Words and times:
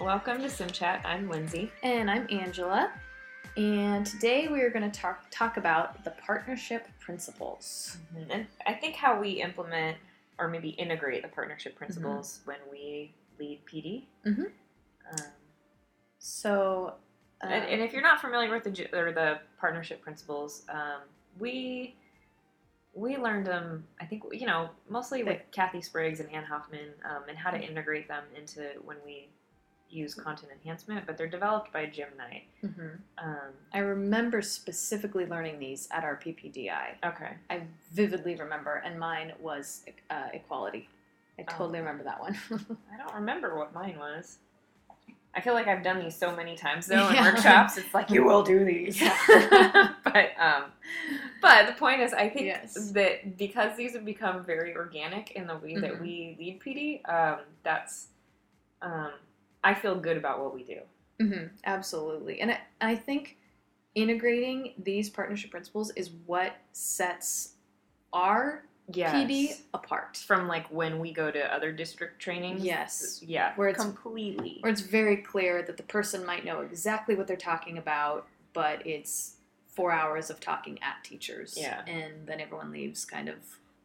Welcome 0.00 0.38
to 0.38 0.46
SimChat. 0.48 1.04
I'm 1.04 1.28
Lindsay. 1.28 1.70
And 1.82 2.10
I'm 2.10 2.26
Angela. 2.30 2.90
And 3.56 4.06
today 4.06 4.48
we 4.48 4.60
are 4.62 4.70
going 4.70 4.88
to 4.90 5.00
talk 5.00 5.24
talk 5.30 5.56
about 5.56 6.02
the 6.04 6.10
partnership 6.12 6.86
principles. 7.00 7.98
And 8.30 8.46
I 8.66 8.72
think 8.72 8.94
how 8.96 9.20
we 9.20 9.42
implement 9.42 9.98
or 10.38 10.48
maybe 10.48 10.70
integrate 10.70 11.22
the 11.22 11.28
partnership 11.28 11.76
principles 11.76 12.40
when 12.46 12.56
we 12.70 13.12
lead 13.38 13.60
PD. 13.66 14.06
Mhm. 14.26 14.46
Um, 15.12 15.26
So, 16.18 16.94
uh, 17.42 17.48
and, 17.48 17.64
and 17.64 17.82
if 17.82 17.92
you're 17.92 18.02
not 18.02 18.20
familiar 18.20 18.50
with 18.50 18.64
the 18.64 18.98
or 18.98 19.12
the 19.12 19.40
partnership 19.58 20.00
principles, 20.00 20.64
um, 20.70 21.02
we 21.38 21.96
we 22.94 23.16
learned 23.16 23.46
them. 23.46 23.86
I 24.00 24.06
think 24.06 24.22
you 24.32 24.46
know 24.46 24.70
mostly 24.88 25.22
with 25.24 25.42
Kathy 25.50 25.82
Spriggs 25.82 26.20
and 26.20 26.30
Ann 26.32 26.44
Hoffman, 26.44 26.90
um, 27.04 27.24
and 27.28 27.36
how 27.36 27.50
to 27.50 27.58
integrate 27.60 28.08
them 28.08 28.24
into 28.34 28.62
when 28.84 28.96
we 29.04 29.28
use 29.90 30.14
content 30.14 30.52
enhancement. 30.52 31.06
But 31.06 31.16
they're 31.18 31.26
developed 31.28 31.72
by 31.72 31.86
Jim 31.86 32.08
Knight. 32.16 32.44
mhm. 32.64 32.98
Um, 33.18 33.52
I 33.72 33.78
remember 33.78 34.42
specifically 34.42 35.26
learning 35.26 35.58
these 35.58 35.88
at 35.90 36.04
our 36.04 36.16
PPDI. 36.16 36.94
okay. 37.04 37.32
I 37.50 37.62
vividly 37.92 38.36
remember, 38.36 38.82
and 38.84 38.98
mine 38.98 39.32
was 39.40 39.84
uh, 40.10 40.28
equality. 40.32 40.88
I 41.38 41.42
Oh. 41.42 41.56
totally 41.56 41.78
remember 41.78 42.04
that 42.04 42.20
one. 42.20 42.36
I 42.92 42.96
don't 42.98 43.14
remember 43.14 43.56
what 43.56 43.72
mine 43.74 43.98
was. 43.98 44.38
I 45.32 45.40
feel 45.40 45.54
like 45.54 45.68
I've 45.68 45.84
done 45.84 46.00
these 46.00 46.16
so 46.16 46.34
many 46.34 46.56
times 46.56 46.86
though 46.88 47.08
in 47.08 47.14
Yeah. 47.14 47.24
workshops. 47.32 47.78
It's 47.78 47.94
like 47.94 48.10
you 48.14 48.24
will 48.24 48.42
do 48.42 48.64
these. 48.64 49.00
Yeah. 49.00 49.16
but 50.04 50.30
um, 50.38 50.64
but 51.40 51.66
the 51.68 51.72
point 51.74 52.00
is, 52.00 52.12
I 52.12 52.28
think 52.28 52.46
Yes. 52.46 52.90
that 52.92 53.38
because 53.38 53.76
these 53.76 53.92
have 53.94 54.04
become 54.04 54.44
very 54.44 54.74
organic 54.74 55.30
in 55.32 55.46
the 55.46 55.56
way 55.56 55.76
that 55.76 55.94
Mhm. 55.94 56.00
we 56.00 56.36
lead 56.38 56.60
PD, 56.60 57.08
um, 57.08 57.40
that's 57.62 58.08
um, 58.82 59.12
I 59.62 59.74
feel 59.74 59.94
good 59.94 60.16
about 60.16 60.40
what 60.40 60.54
we 60.54 60.62
do. 60.64 60.80
hmm 61.20 61.44
Absolutely. 61.64 62.40
And 62.40 62.52
I, 62.52 62.60
I 62.80 62.96
think 62.96 63.36
integrating 63.94 64.74
these 64.78 65.10
partnership 65.10 65.50
principles 65.50 65.90
is 65.96 66.10
what 66.26 66.56
sets 66.72 67.54
our 68.12 68.64
Yes. 68.92 69.14
PD 69.14 69.60
apart. 69.72 70.16
from 70.16 70.48
like 70.48 70.66
when 70.68 70.98
we 70.98 71.12
go 71.12 71.30
to 71.30 71.54
other 71.54 71.70
district 71.70 72.20
trainings. 72.20 72.64
Yes. 72.64 73.22
Yeah. 73.22 73.52
Where 73.54 73.68
it's- 73.68 73.84
completely. 73.84 74.56
Where 74.60 74.72
it's 74.72 74.80
very 74.80 75.18
clear 75.18 75.62
that 75.62 75.76
the 75.76 75.84
person 75.84 76.26
might 76.26 76.44
know 76.44 76.62
exactly 76.62 77.14
what 77.14 77.28
they're 77.28 77.36
talking 77.36 77.78
about, 77.78 78.26
but 78.52 78.84
it's 78.84 79.36
four 79.68 79.92
hours 79.92 80.28
of 80.28 80.40
talking 80.40 80.76
at 80.82 81.04
teachers. 81.04 81.54
Yeah. 81.56 81.84
And 81.86 82.26
then 82.26 82.40
everyone 82.40 82.72
leaves 82.72 83.04
kind 83.04 83.28
of 83.28 83.36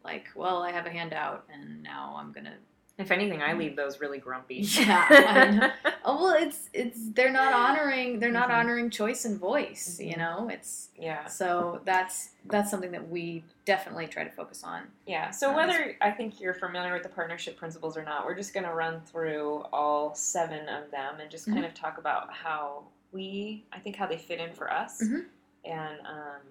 like, 0.04 0.26
well, 0.36 0.64
I 0.64 0.72
have 0.72 0.88
a 0.88 0.90
handout 0.90 1.44
and 1.54 1.84
now 1.84 2.16
I'm 2.18 2.32
going 2.32 2.46
to. 2.46 2.54
If 2.98 3.12
anything, 3.12 3.42
I 3.42 3.54
leave 3.54 3.76
those 3.76 4.00
really 4.00 4.20
grumpy. 4.20 4.56
Yeah, 4.64 5.72
Oh, 6.06 6.24
well, 6.24 6.36
it's, 6.42 6.70
it's, 6.74 7.10
they're 7.12 7.32
not 7.32 7.52
honoring, 7.54 8.20
they're 8.20 8.32
not 8.32 8.50
Mhm. 8.50 8.54
honoring 8.60 8.90
choice 8.90 9.26
and 9.26 9.40
voice, 9.40 10.00
you 10.00 10.14
Mhm. 10.14 10.18
know? 10.18 10.50
It's, 10.50 10.90
yeah. 10.98 11.26
so 11.26 11.82
that's, 11.84 12.30
that's 12.46 12.70
something 12.72 12.92
that 12.92 13.10
we 13.10 13.44
definitely 13.66 14.08
try 14.08 14.24
to 14.24 14.30
focus 14.30 14.64
on. 14.64 14.84
Yeah. 15.08 15.32
So 15.32 15.50
Um, 15.50 15.56
whether 15.56 15.98
I 16.02 16.12
think 16.12 16.40
you're 16.40 16.54
familiar 16.54 16.94
with 16.94 17.04
the 17.04 17.10
partnership 17.10 17.58
principles 17.58 17.98
or 17.98 18.04
not, 18.04 18.26
we're 18.26 18.36
just 18.36 18.54
going 18.54 18.66
to 18.66 18.74
run 18.74 19.02
through 19.02 19.66
all 19.74 20.14
seven 20.16 20.70
of 20.70 20.92
them 20.92 21.20
and 21.20 21.30
just 21.32 21.46
kind 21.48 21.60
Mhm. 21.64 21.68
of 21.68 21.74
talk 21.74 21.98
about 21.98 22.32
how 22.32 22.84
we, 23.12 23.66
I 23.74 23.80
think, 23.80 23.96
how 23.96 24.06
they 24.08 24.18
fit 24.18 24.40
in 24.40 24.54
for 24.54 24.72
us. 24.72 25.02
Mhm. 25.02 25.26
And 25.66 26.00
um, 26.06 26.42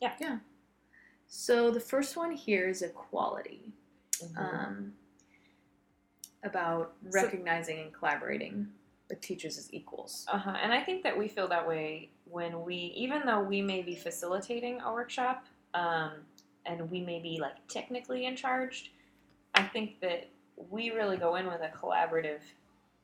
yeah 0.00 0.12
yeah. 0.20 0.38
So 1.28 1.70
the 1.70 1.80
first 1.80 2.16
one 2.16 2.32
here 2.32 2.68
is 2.68 2.82
equality. 2.82 3.72
Mm-hmm. 4.22 4.38
um, 4.38 4.92
about 6.44 6.94
So- 7.08 7.20
recognizing 7.22 7.78
and 7.80 7.92
collaborating 7.92 8.68
with 9.08 9.20
teachers 9.20 9.58
as 9.58 9.72
equals. 9.72 10.26
uh-huh. 10.32 10.56
and 10.62 10.72
I 10.72 10.82
think 10.82 11.02
that 11.02 11.16
we 11.16 11.28
feel 11.28 11.46
that 11.48 11.66
way 11.68 12.10
when 12.24 12.62
we, 12.64 12.76
even 12.96 13.22
though 13.26 13.40
we 13.40 13.60
may 13.60 13.82
be 13.82 13.94
facilitating 13.94 14.80
a 14.80 14.92
workshop, 14.92 15.44
um, 15.74 16.12
and 16.66 16.90
we 16.90 17.00
may 17.00 17.20
be 17.20 17.38
like 17.38 17.56
technically 17.68 18.24
in 18.24 18.34
charge, 18.36 18.92
I 19.54 19.62
think 19.64 20.00
that 20.00 20.28
we 20.70 20.90
really 20.90 21.16
go 21.18 21.36
in 21.36 21.46
with 21.46 21.60
a 21.60 21.68
collaborative 21.68 22.40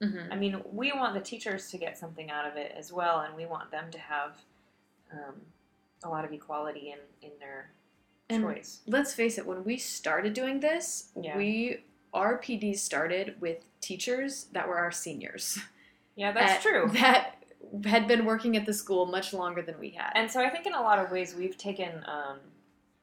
Mm-hmm. 0.03 0.33
I 0.33 0.37
mean, 0.37 0.63
we 0.73 0.93
want 0.93 1.13
the 1.13 1.21
teachers 1.21 1.71
to 1.73 1.77
get 1.77 1.99
something 1.99 2.31
out 2.31 2.47
of 2.47 2.57
it 2.57 2.73
as 2.75 2.91
well, 2.91 3.21
and 3.21 3.37
we 3.37 3.45
want 3.45 3.71
them 3.71 3.91
to 3.91 3.99
have 3.99 4.33
um, 5.13 5.35
a 6.05 6.09
lot 6.09 6.25
of 6.25 6.33
equality 6.33 6.95
in, 6.95 6.99
in 7.21 7.33
their 7.39 7.71
And- 8.31 8.43
choice. 8.43 8.81
Let's 8.87 9.13
face 9.13 9.37
it, 9.37 9.45
when 9.47 9.63
we 9.63 9.77
started 9.77 10.33
doing 10.33 10.61
this, 10.61 11.11
Yeah. 11.21 11.37
we 11.37 11.85
our 12.15 12.39
PDs 12.41 12.79
started 12.79 13.35
with 13.41 13.59
teachers 13.81 14.47
that 14.53 14.67
were 14.69 14.79
our 14.79 14.91
seniors. 14.93 15.59
Yeah, 16.17 16.33
that's 16.33 16.53
At- 16.55 16.63
true. 16.63 16.91
That 16.95 17.37
had 17.85 18.09
been 18.09 18.25
working 18.25 18.57
at 18.57 18.67
the 18.67 18.75
school 18.75 19.07
much 19.07 19.33
longer 19.33 19.63
than 19.63 19.79
we 19.79 19.91
had. 19.91 20.11
And 20.15 20.31
so 20.31 20.41
I 20.45 20.49
think 20.51 20.67
in 20.67 20.75
a 20.75 20.81
lot 20.83 20.99
of 20.99 21.11
ways 21.11 21.35
we've 21.35 21.57
taken 21.57 22.05
um, 22.07 22.39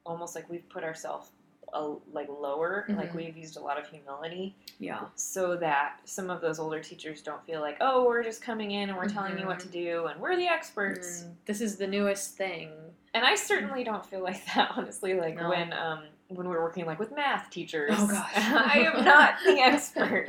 almost 0.05 0.35
like 0.35 0.49
we've 0.49 0.67
put 0.69 0.83
ourselves 0.83 1.31
a, 1.73 1.95
like 2.11 2.27
lower, 2.29 2.85
like 2.89 3.11
Mhm. 3.11 3.15
we've 3.15 3.37
used 3.37 3.57
a 3.57 3.59
lot 3.59 3.77
of 3.77 3.87
humility, 3.87 4.55
yeah. 4.79 5.05
so 5.15 5.55
that 5.57 5.99
some 6.05 6.29
of 6.29 6.39
those 6.41 6.59
older 6.59 6.79
teachers 6.81 7.21
don't 7.21 7.45
feel 7.45 7.59
like, 7.59 7.77
oh, 7.81 8.05
we're 8.05 8.23
just 8.23 8.41
coming 8.41 8.71
in 8.71 8.89
and 8.89 8.97
we're 8.97 9.09
telling 9.09 9.37
you 9.37 9.45
what 9.45 9.59
to 9.61 9.67
do 9.67 10.05
and 10.07 10.19
we're 10.21 10.35
the 10.37 10.47
experts. 10.47 11.23
Mm, 11.23 11.33
this 11.45 11.59
is 11.61 11.75
the 11.75 11.87
newest 11.87 12.35
thing. 12.37 12.71
And 13.13 13.25
I 13.25 13.35
certainly 13.35 13.83
don't 13.83 14.05
feel 14.05 14.23
like 14.23 14.43
that, 14.55 14.71
honestly. 14.77 15.13
Like 15.15 15.35
No. 15.35 15.49
when 15.49 15.73
um, 15.73 16.03
when 16.29 16.47
we're 16.49 16.61
working 16.61 16.85
like 16.85 16.99
with 16.99 17.11
math 17.15 17.49
teachers. 17.49 17.91
Oh, 17.93 18.07
gosh. 18.07 18.31
I 18.35 18.79
am 18.93 19.03
not 19.05 19.35
the 19.45 19.59
expert. 19.59 20.27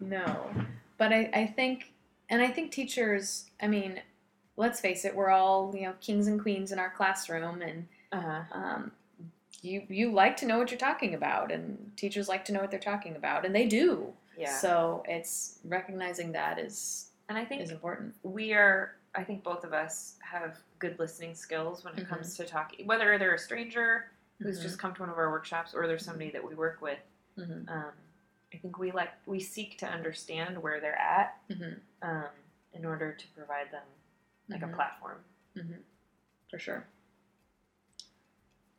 no. 0.00 0.50
But 0.98 1.12
I, 1.12 1.30
I 1.32 1.46
think, 1.46 1.92
and 2.28 2.42
I 2.42 2.48
think 2.48 2.70
teachers, 2.72 3.46
I 3.62 3.66
mean, 3.66 4.00
let's 4.56 4.80
face 4.80 5.04
it, 5.04 5.14
we're 5.14 5.30
all, 5.30 5.72
you 5.74 5.82
know, 5.82 5.94
kings 6.00 6.26
and 6.26 6.40
queens 6.40 6.72
in 6.72 6.78
our 6.78 6.90
classroom, 6.90 7.62
and 7.62 7.86
Uh-huh. 8.12 8.42
um, 8.52 8.92
you, 9.62 9.82
you 9.88 10.12
like 10.12 10.36
to 10.38 10.46
know 10.46 10.58
what 10.58 10.70
you're 10.70 10.78
talking 10.78 11.14
about, 11.14 11.50
and 11.52 11.92
teachers 11.96 12.28
like 12.28 12.44
to 12.46 12.52
know 12.52 12.60
what 12.60 12.70
they're 12.70 12.80
talking 12.80 13.16
about, 13.16 13.44
and 13.46 13.54
they 13.54 13.66
do. 13.66 14.12
Yeah. 14.36 14.56
So 14.56 15.02
it's 15.08 15.58
recognizing 15.64 16.32
that 16.32 16.58
is, 16.58 17.10
and 17.28 17.36
I 17.38 17.44
think 17.44 17.62
is 17.62 17.70
important. 17.70 18.14
we 18.22 18.52
are. 18.52 18.96
I 19.14 19.24
think 19.24 19.42
both 19.42 19.64
of 19.64 19.72
us 19.72 20.14
have 20.20 20.56
good 20.78 20.96
listening 21.00 21.34
skills 21.34 21.84
when 21.84 21.94
it 21.94 22.04
Mhm. 22.04 22.08
comes 22.08 22.36
to 22.36 22.44
talking. 22.44 22.86
Whether 22.86 23.18
they're 23.18 23.34
a 23.34 23.38
stranger 23.38 24.06
who's 24.40 24.58
Mhm. 24.58 24.62
just 24.62 24.78
come 24.78 24.94
to 24.94 25.00
one 25.02 25.10
of 25.10 25.18
our 25.18 25.30
workshops, 25.30 25.74
or 25.74 25.86
there's 25.86 26.04
somebody 26.04 26.30
that 26.30 26.42
we 26.42 26.54
work 26.54 26.80
with. 26.80 26.98
Mhm. 27.38 27.68
Um, 27.68 27.92
I 28.52 28.56
think 28.56 28.78
we 28.78 28.90
like 28.90 29.10
we 29.26 29.38
seek 29.40 29.78
to 29.78 29.86
understand 29.86 30.60
where 30.62 30.80
they're 30.80 30.98
at 30.98 31.36
Mhm. 31.48 31.80
um, 32.02 32.28
in 32.72 32.84
order 32.84 33.12
to 33.12 33.26
provide 33.28 33.70
them 33.70 33.84
like 34.48 34.62
a 34.62 34.68
platform. 34.68 35.24
Mhm. 35.56 35.82
For 36.50 36.58
sure. 36.58 36.86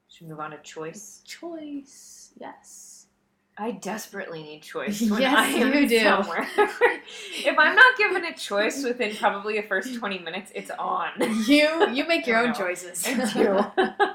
Should 0.10 0.24
we 0.24 0.28
move 0.32 0.40
on 0.42 0.52
to 0.52 0.58
choice? 0.58 1.22
Choice, 1.26 2.34
yes. 2.38 3.08
I 3.58 3.72
desperately 3.72 4.42
need 4.44 4.64
choice 4.64 5.02
when 5.10 5.22
Yes, 5.22 5.36
I 5.38 5.48
am 5.48 5.74
you 5.74 5.88
do. 5.88 6.00
somewhere. 6.04 6.48
if 6.58 7.58
I'm 7.58 7.76
not 7.76 7.98
given 7.98 8.26
a 8.26 8.34
choice 8.36 8.84
within 8.84 9.16
probably 9.16 9.60
the 9.60 9.68
first 9.68 9.96
20 9.96 10.20
minutes, 10.20 10.52
it's 10.56 10.72
on. 10.72 11.12
You 11.48 11.90
you 11.92 12.06
make 12.08 12.28
your 12.28 12.38
own 12.40 12.48
know. 12.48 12.54
choices. 12.54 13.06
I 13.08 13.14
do. 13.34 14.12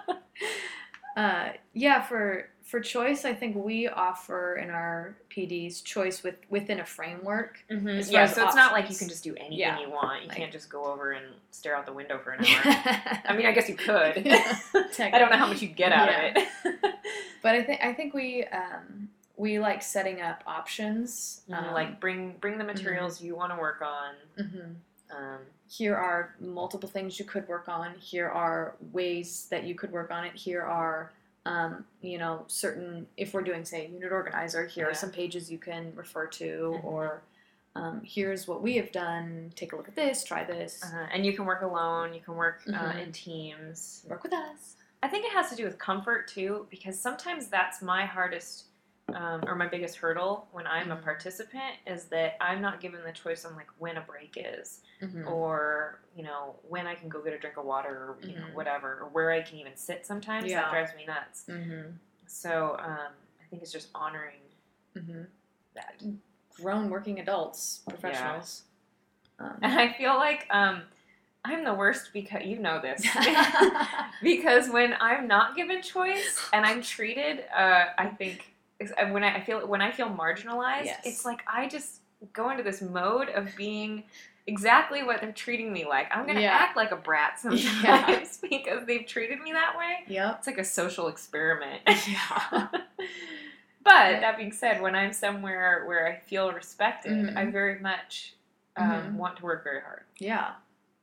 Uh, 1.17 1.49
yeah, 1.73 2.03
for 2.03 2.49
for 2.63 2.81
choice, 2.81 3.25
I 3.25 3.33
think 3.33 3.57
we 3.57 3.87
offer 3.89 4.57
in 4.57 4.71
our 4.71 5.17
PDs 5.31 5.83
choice 5.83 6.23
with 6.23 6.35
within 6.51 6.81
a 6.81 6.85
framework. 6.85 7.59
Mhm. 7.71 8.11
Yeah, 8.11 8.27
so 8.27 8.45
it's 8.45 8.55
not 8.57 8.73
like 8.73 8.91
you 8.91 8.97
can 8.97 9.09
just 9.09 9.25
do 9.25 9.35
anything 9.37 9.57
Yeah, 9.59 9.81
you 9.81 9.89
want. 9.89 10.23
You 10.23 10.29
like- 10.29 10.37
can't 10.37 10.53
just 10.53 10.69
go 10.69 10.85
over 10.85 11.13
and 11.13 11.25
stare 11.53 11.75
out 11.77 11.87
the 11.87 11.93
window 11.93 12.19
for 12.19 12.33
an 12.33 12.45
hour. 12.45 13.21
I 13.25 13.35
mean, 13.37 13.47
I 13.47 13.53
guess 13.53 13.69
you 13.69 13.77
could. 13.77 14.17
Yeah, 14.27 14.59
I 14.99 15.19
don't 15.19 15.31
know 15.31 15.37
how 15.39 15.47
much 15.47 15.63
you'd 15.63 15.77
get 15.77 15.93
out 15.93 16.09
Yeah. 16.11 16.27
of 16.27 16.37
it. 16.37 16.95
but 17.43 17.55
I 17.55 17.63
think 17.63 17.83
I 17.83 17.95
think 17.95 18.13
we 18.13 18.45
um, 18.45 19.09
we 19.37 19.59
like 19.59 19.81
setting 19.83 20.21
up 20.21 20.43
options. 20.47 21.43
Um, 21.51 21.67
Um, 21.67 21.73
like 21.73 21.99
bring 22.01 22.33
bring 22.41 22.59
the 22.59 22.65
materials 22.65 23.23
you 23.23 23.37
want 23.37 23.53
to 23.53 23.59
work 23.59 23.81
on. 23.81 24.15
Um, 25.11 25.39
here 25.69 25.95
are 25.97 26.35
multiple 26.41 26.89
things 26.89 27.19
you 27.19 27.25
could 27.25 27.47
work 27.49 27.69
on. 27.69 27.95
Here 27.99 28.29
are 28.29 28.75
ways 28.93 29.47
that 29.51 29.65
you 29.65 29.75
could 29.75 29.93
work 29.93 30.11
on 30.11 30.25
it. 30.25 30.35
Here 30.35 30.63
are 30.63 31.13
um, 31.45 31.85
you 32.03 32.19
know 32.19 32.45
certain 32.49 33.07
if 33.17 33.33
we're 33.33 33.43
doing 33.43 33.65
say 33.65 33.87
unit 33.87 34.11
organizer. 34.11 34.67
Here 34.67 34.87
Yeah. 34.87 34.91
are 34.91 34.95
some 34.95 35.11
pages 35.13 35.51
you 35.51 35.59
can 35.59 35.95
refer 35.95 36.27
to, 36.27 36.79
Mhm. 36.81 36.85
or 36.85 37.23
um, 37.77 38.01
here's 38.05 38.49
what 38.49 38.63
we 38.63 38.77
have 38.79 38.91
done. 38.91 39.53
Take 39.55 39.73
a 39.73 39.77
look 39.77 39.87
at 39.87 39.95
this. 39.95 40.25
Try 40.25 40.43
this. 40.45 40.83
uh, 40.83 41.07
and 41.13 41.25
you 41.25 41.35
can 41.35 41.45
work 41.45 41.63
alone. 41.63 42.15
You 42.15 42.21
can 42.21 42.35
work 42.35 42.63
uh, 42.69 42.73
Mhm. 42.73 43.03
in 43.03 43.13
teams. 43.13 44.05
Work 44.09 44.23
with 44.25 44.33
us. 44.33 44.77
I 45.03 45.09
think 45.09 45.25
it 45.27 45.33
has 45.33 45.51
to 45.51 45.57
do 45.57 45.65
with 45.65 45.79
comfort 45.79 46.27
too, 46.27 46.67
because 46.71 46.99
sometimes 46.99 47.47
that's 47.49 47.81
my 47.83 48.07
hardest 48.07 48.66
um, 49.15 49.45
or 49.47 49.55
my 49.55 49.67
biggest 49.69 49.97
hurdle 49.97 50.49
when 50.53 50.67
I'm 50.67 50.91
a 50.91 50.97
Mhm. 50.97 51.03
participant 51.05 51.77
is 51.87 52.07
that 52.07 52.37
I'm 52.41 52.61
not 52.61 52.81
given 52.81 53.03
the 53.05 53.13
choice 53.13 53.45
on 53.45 53.55
like 53.57 53.69
when 53.79 53.97
a 53.97 54.01
break 54.01 54.35
is, 54.37 54.81
Mhm. 55.01 55.27
or 55.27 56.01
you 56.17 56.23
know 56.25 56.57
when 56.69 56.87
I 56.87 56.95
can 56.95 57.09
go 57.09 57.23
get 57.23 57.33
a 57.33 57.39
drink 57.39 57.57
of 57.57 57.65
water, 57.65 57.89
or 57.91 58.17
you 58.23 58.35
know 58.37 58.47
Mhm. 58.47 58.53
whatever, 58.55 58.99
or 59.01 59.07
where 59.09 59.31
I 59.31 59.43
can 59.43 59.59
even 59.59 59.77
sit. 59.77 60.05
Sometimes 60.07 60.51
Yeah. 60.51 60.63
that 60.63 60.71
drives 60.71 60.95
me 60.97 61.07
nuts. 61.07 61.45
Mm-hmm. 61.49 61.93
So 62.27 62.77
um, 62.81 63.13
I 63.41 63.45
think 63.49 63.63
it's 63.63 63.73
just 63.73 63.89
honoring 63.95 64.41
Mm-hmm. 64.97 65.23
that. 65.75 66.03
grown 66.61 66.89
working 66.89 67.21
adults, 67.21 67.83
professionals. 67.87 68.63
Um, 69.39 69.59
And 69.61 69.79
I 69.79 69.93
feel 69.93 70.15
like 70.15 70.47
um, 70.49 70.85
I'm 71.45 71.65
the 71.65 71.75
worst 71.75 72.15
because 72.15 72.45
you 72.47 72.59
know 72.59 72.81
this. 72.81 73.07
because 74.23 74.71
when 74.71 74.95
I'm 75.01 75.29
not 75.29 75.55
given 75.55 75.83
choice 75.83 76.41
and 76.55 76.65
I'm 76.65 76.81
treated, 76.83 77.45
uh, 77.55 77.89
I 77.99 78.07
think 78.07 78.55
when 79.11 79.25
I 79.25 79.41
feel 79.41 79.67
when 79.67 79.81
I 79.81 79.91
feel 79.91 80.09
marginalized, 80.09 80.85
Yes. 80.87 81.01
it's 81.05 81.25
like 81.25 81.43
I 81.47 81.69
just 81.69 82.01
go 82.33 82.51
into 82.51 82.63
this 82.63 82.81
mode 82.83 83.29
of 83.31 83.55
being 83.57 84.05
exactly 84.47 85.03
what 85.03 85.21
they're 85.21 85.33
treating 85.33 85.73
me 85.73 85.85
like. 85.85 86.07
I'm 86.15 86.27
gonna 86.27 86.41
Yeah. 86.41 86.53
act 86.55 86.77
like 86.77 86.93
a 86.93 86.97
brat 86.97 87.39
sometimes 87.41 87.83
Yeah. 87.83 88.17
because 88.49 88.87
they've 88.87 89.07
treated 89.07 89.41
me 89.41 89.53
that 89.53 89.77
way. 89.77 90.05
yep. 90.07 90.37
It's 90.39 90.47
like 90.47 90.59
a 90.59 90.65
social 90.65 91.09
experiment. 91.09 91.83
Yeah. 92.07 92.69
but 92.71 94.11
Yeah. 94.13 94.21
that 94.21 94.37
being 94.37 94.53
said, 94.53 94.81
when 94.81 94.95
I'm 94.95 95.13
somewhere 95.13 95.85
where 95.87 96.07
I 96.07 96.17
feel 96.17 96.53
respected, 96.53 97.13
Mhm. 97.13 97.37
I 97.37 97.45
very 97.47 97.79
much 97.81 98.35
um, 98.77 98.91
Mhm. 98.91 99.13
want 99.15 99.37
to 99.39 99.43
work 99.43 99.65
very 99.65 99.81
hard. 99.81 100.03
Yeah. 100.19 100.53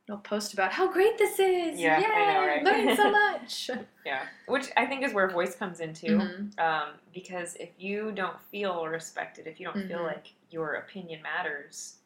They'll 0.06 0.18
post 0.18 0.52
about 0.52 0.72
how 0.72 0.92
great 0.92 1.16
this 1.16 1.38
is. 1.38 1.80
Yeah, 1.80 1.96
I 2.14 2.32
know, 2.34 2.46
right? 2.46 2.62
Learning 2.62 2.94
so 2.94 3.10
much. 3.32 3.70
Yeah, 4.04 4.26
which 4.46 4.70
I 4.76 4.84
think 4.84 5.02
is 5.02 5.14
where 5.14 5.28
voice 5.30 5.54
comes 5.56 5.80
in 5.80 5.94
too. 5.94 6.18
Mhm. 6.18 6.58
Um, 6.58 6.88
because 7.14 7.54
if 7.56 7.70
you 7.78 8.12
don't 8.12 8.38
feel 8.50 8.86
respected, 8.86 9.46
if 9.46 9.58
you 9.58 9.66
don't 9.66 9.88
feel 9.88 10.00
Mhm. 10.00 10.06
like 10.14 10.26
your 10.50 10.74
opinion 10.74 11.22
matters, 11.22 11.96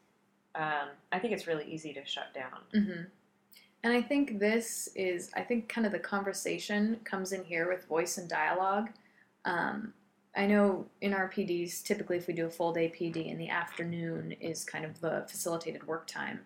um, 0.54 0.90
I 1.10 1.18
think 1.18 1.32
it's 1.32 1.48
really 1.48 1.64
easy 1.64 1.92
to 1.94 2.04
shut 2.04 2.32
down. 2.34 2.60
hmm 2.72 3.02
And 3.84 3.92
I 3.92 4.02
think 4.02 4.38
this 4.40 4.88
is, 4.96 5.30
I 5.34 5.42
think 5.42 5.68
kind 5.68 5.86
of 5.86 5.92
the 5.92 5.98
conversation 6.00 7.00
comes 7.04 7.32
in 7.32 7.44
here 7.44 7.68
with 7.68 7.84
voice 7.86 8.18
and 8.18 8.28
dialogue. 8.28 8.90
Um, 9.44 9.94
I 10.36 10.46
know 10.46 10.86
in 11.00 11.14
our 11.14 11.28
PDs, 11.28 11.82
typically 11.82 12.16
if 12.16 12.26
we 12.26 12.34
do 12.34 12.46
a 12.46 12.50
full 12.50 12.72
day 12.72 12.88
PD 12.88 13.26
in 13.28 13.38
the 13.38 13.48
afternoon 13.48 14.32
is 14.40 14.64
kind 14.64 14.84
of 14.84 15.00
the 15.00 15.24
facilitated 15.28 15.86
work 15.86 16.06
time. 16.08 16.44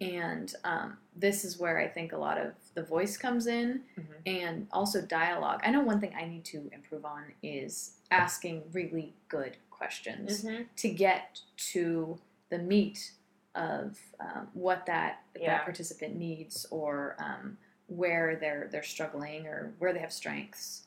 And 0.00 0.54
um, 0.64 0.98
this 1.14 1.44
is 1.44 1.58
where 1.58 1.78
I 1.78 1.86
think 1.88 2.12
a 2.12 2.16
lot 2.16 2.38
of 2.38 2.52
the 2.74 2.82
voice 2.82 3.16
comes 3.16 3.46
in 3.46 3.82
Mhm. 3.96 4.06
and 4.26 4.66
also 4.72 5.00
dialogue. 5.02 5.60
I 5.64 5.70
know 5.70 5.80
one 5.82 6.00
thing 6.00 6.14
I 6.16 6.24
need 6.26 6.44
to 6.46 6.68
improve 6.72 7.04
on 7.04 7.32
is 7.42 7.92
asking 8.10 8.64
really 8.72 9.14
good 9.28 9.56
questions 9.70 10.44
to 10.76 10.88
get 10.88 11.40
to 11.56 12.18
the 12.48 12.58
meat 12.58 13.12
of 13.54 13.98
um, 14.20 14.48
what 14.52 14.86
that 14.86 15.22
Yeah. 15.36 15.58
that 15.58 15.64
participant 15.64 16.16
needs 16.16 16.66
or 16.70 17.14
um, 17.18 17.58
where 17.86 18.36
they're 18.36 18.68
they're 18.70 18.82
struggling 18.82 19.46
or 19.46 19.72
where 19.78 19.92
they 19.92 20.00
have 20.00 20.12
strengths. 20.12 20.86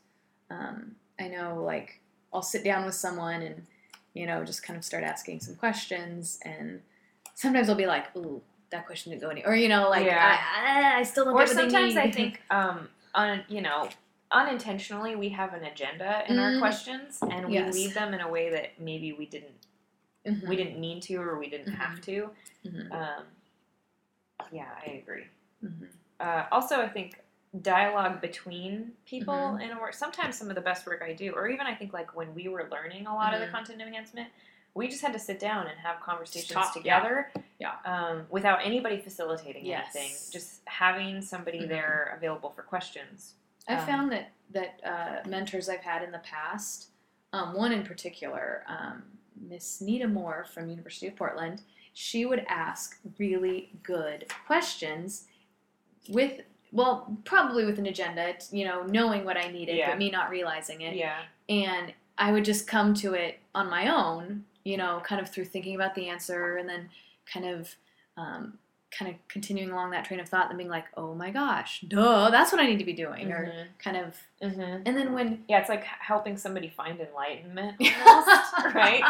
Um, 0.49 0.95
I 1.19 1.27
know, 1.29 1.63
like 1.63 2.01
I'll 2.33 2.41
sit 2.41 2.63
down 2.63 2.85
with 2.85 2.95
someone 2.95 3.41
and 3.41 3.65
you 4.13 4.25
know 4.25 4.43
just 4.43 4.63
kind 4.63 4.77
of 4.77 4.83
start 4.83 5.03
asking 5.03 5.39
some 5.39 5.55
questions, 5.55 6.39
and 6.43 6.81
sometimes 7.35 7.69
I'll 7.69 7.75
be 7.75 7.87
like, 7.87 8.13
"Ooh, 8.15 8.41
that 8.71 8.85
question 8.85 9.11
didn't 9.11 9.21
go 9.21 9.29
any," 9.29 9.43
or 9.45 9.55
you 9.55 9.69
know, 9.69 9.89
like 9.89 10.05
Yeah. 10.05 10.37
I, 10.39 10.95
I, 10.95 10.99
I 10.99 11.03
still 11.03 11.25
don't 11.25 11.33
Or 11.35 11.39
get 11.45 11.49
what 11.49 11.55
they 11.57 11.61
sometimes 11.69 11.97
I 11.97 12.09
think, 12.09 12.41
um, 12.49 12.89
un, 13.13 13.43
you 13.47 13.61
know, 13.61 13.89
unintentionally 14.31 15.15
we 15.15 15.29
have 15.29 15.53
an 15.53 15.63
agenda 15.65 16.23
in 16.27 16.39
our 16.39 16.51
Mm. 16.51 16.59
questions, 16.59 17.21
and 17.29 17.47
we 17.47 17.53
Yes. 17.53 17.73
lead 17.73 17.93
them 17.93 18.13
in 18.13 18.21
a 18.21 18.29
way 18.29 18.49
that 18.49 18.79
maybe 18.79 19.13
we 19.13 19.25
didn't 19.25 19.53
Mhm. 20.25 20.47
we 20.47 20.55
didn't 20.55 20.79
mean 20.79 20.99
to 21.01 21.15
or 21.15 21.37
we 21.39 21.49
didn't 21.49 21.73
have 21.73 21.99
to. 22.01 22.29
Mhm. 22.65 22.91
Um, 22.91 23.25
yeah, 24.51 24.69
I 24.85 24.91
agree. 25.03 25.25
Mhm. 25.63 25.87
Uh, 26.19 26.45
also, 26.51 26.79
I 26.81 26.87
think 26.89 27.19
dialogue 27.61 28.21
between 28.21 28.93
people 29.05 29.33
Mhm. 29.33 29.61
in 29.63 29.71
a 29.71 29.79
work. 29.79 29.93
Sometimes 29.93 30.37
some 30.37 30.49
of 30.49 30.55
the 30.55 30.61
best 30.61 30.85
work 30.87 31.01
I 31.01 31.13
do, 31.13 31.31
or 31.33 31.47
even 31.49 31.65
I 31.67 31.75
think 31.75 31.91
like 31.91 32.15
when 32.15 32.33
we 32.33 32.47
were 32.47 32.67
learning 32.71 33.07
a 33.07 33.13
lot 33.13 33.33
of 33.33 33.39
the 33.41 33.47
Mhm. 33.47 33.51
content 33.51 33.81
enhancement, 33.81 34.29
we 34.73 34.87
just 34.87 35.01
had 35.01 35.11
to 35.13 35.19
sit 35.19 35.39
down 35.39 35.67
and 35.67 35.77
have 35.79 35.99
conversations 35.99 36.69
together, 36.71 37.29
Yeah. 37.35 37.41
Um, 37.85 38.25
without 38.29 38.59
anybody 38.63 38.97
facilitating 38.97 39.65
Yes. 39.65 39.95
anything. 39.95 40.15
Just 40.31 40.61
having 40.67 41.21
somebody 41.21 41.59
Mhm. 41.61 41.67
there 41.69 42.13
available 42.17 42.49
for 42.51 42.63
questions. 42.63 43.35
I 43.67 43.75
Um, 43.75 43.85
found 43.85 44.11
that 44.11 44.31
that 44.51 44.81
uh, 44.83 45.27
mentors 45.29 45.69
I've 45.69 45.79
had 45.81 46.03
in 46.03 46.11
the 46.11 46.19
past, 46.19 46.89
um, 47.31 47.53
one 47.53 47.71
in 47.71 47.83
particular, 47.83 48.65
um, 48.67 49.17
Miss 49.35 49.79
Nita 49.79 50.07
Moore 50.09 50.43
from 50.43 50.69
University 50.69 51.07
of 51.07 51.15
Portland, 51.15 51.61
she 51.93 52.25
would 52.25 52.45
ask 52.49 52.99
really 53.17 53.69
good 53.81 54.29
questions 54.45 55.27
with 56.09 56.41
well, 56.73 57.17
probably 57.25 57.65
with 57.65 57.77
an 57.79 57.85
agenda, 57.85 58.33
you 58.49 58.63
know, 58.63 58.83
knowing 58.83 59.25
what 59.25 59.35
I 59.35 59.47
needed, 59.51 59.75
Yeah. 59.75 59.89
but 59.89 59.97
me 59.97 60.09
not 60.09 60.29
realizing 60.29 60.79
it. 60.81 60.95
Yeah, 60.95 61.21
And 61.49 61.93
I 62.17 62.31
would 62.31 62.45
just 62.45 62.65
come 62.65 62.93
to 62.95 63.13
it 63.13 63.39
on 63.53 63.69
my 63.69 63.89
own, 63.93 64.45
you 64.63 64.77
know, 64.77 65.01
kind 65.03 65.19
of 65.19 65.29
through 65.29 65.45
thinking 65.45 65.75
about 65.75 65.95
the 65.95 66.07
answer 66.07 66.55
and 66.55 66.69
then 66.69 66.89
kind 67.31 67.45
of 67.45 67.75
um, 68.17 68.57
kind 68.97 69.09
of 69.09 69.15
continuing 69.29 69.71
along 69.71 69.91
that 69.91 70.03
train 70.03 70.19
of 70.19 70.27
thought 70.27 70.49
and 70.49 70.57
being 70.57 70.69
like, 70.69 70.83
oh 70.97 71.15
my 71.15 71.31
gosh, 71.31 71.79
duh, 71.87 72.29
that's 72.29 72.51
what 72.51 72.59
I 72.59 72.65
need 72.67 72.79
to 72.79 72.83
be 72.85 72.91
doing. 72.93 73.31
Or 73.31 73.45
Mhm. 73.45 73.67
kind 73.79 73.95
of 73.97 74.17
Mhm. 74.41 74.81
and 74.85 74.97
then 74.97 75.13
when 75.13 75.43
yeah. 75.47 75.59
It's 75.59 75.69
like 75.69 75.83
helping 75.85 76.35
somebody 76.37 76.67
find 76.69 76.99
enlightenment, 76.99 77.77
almost, 78.05 78.75
right? 78.75 79.01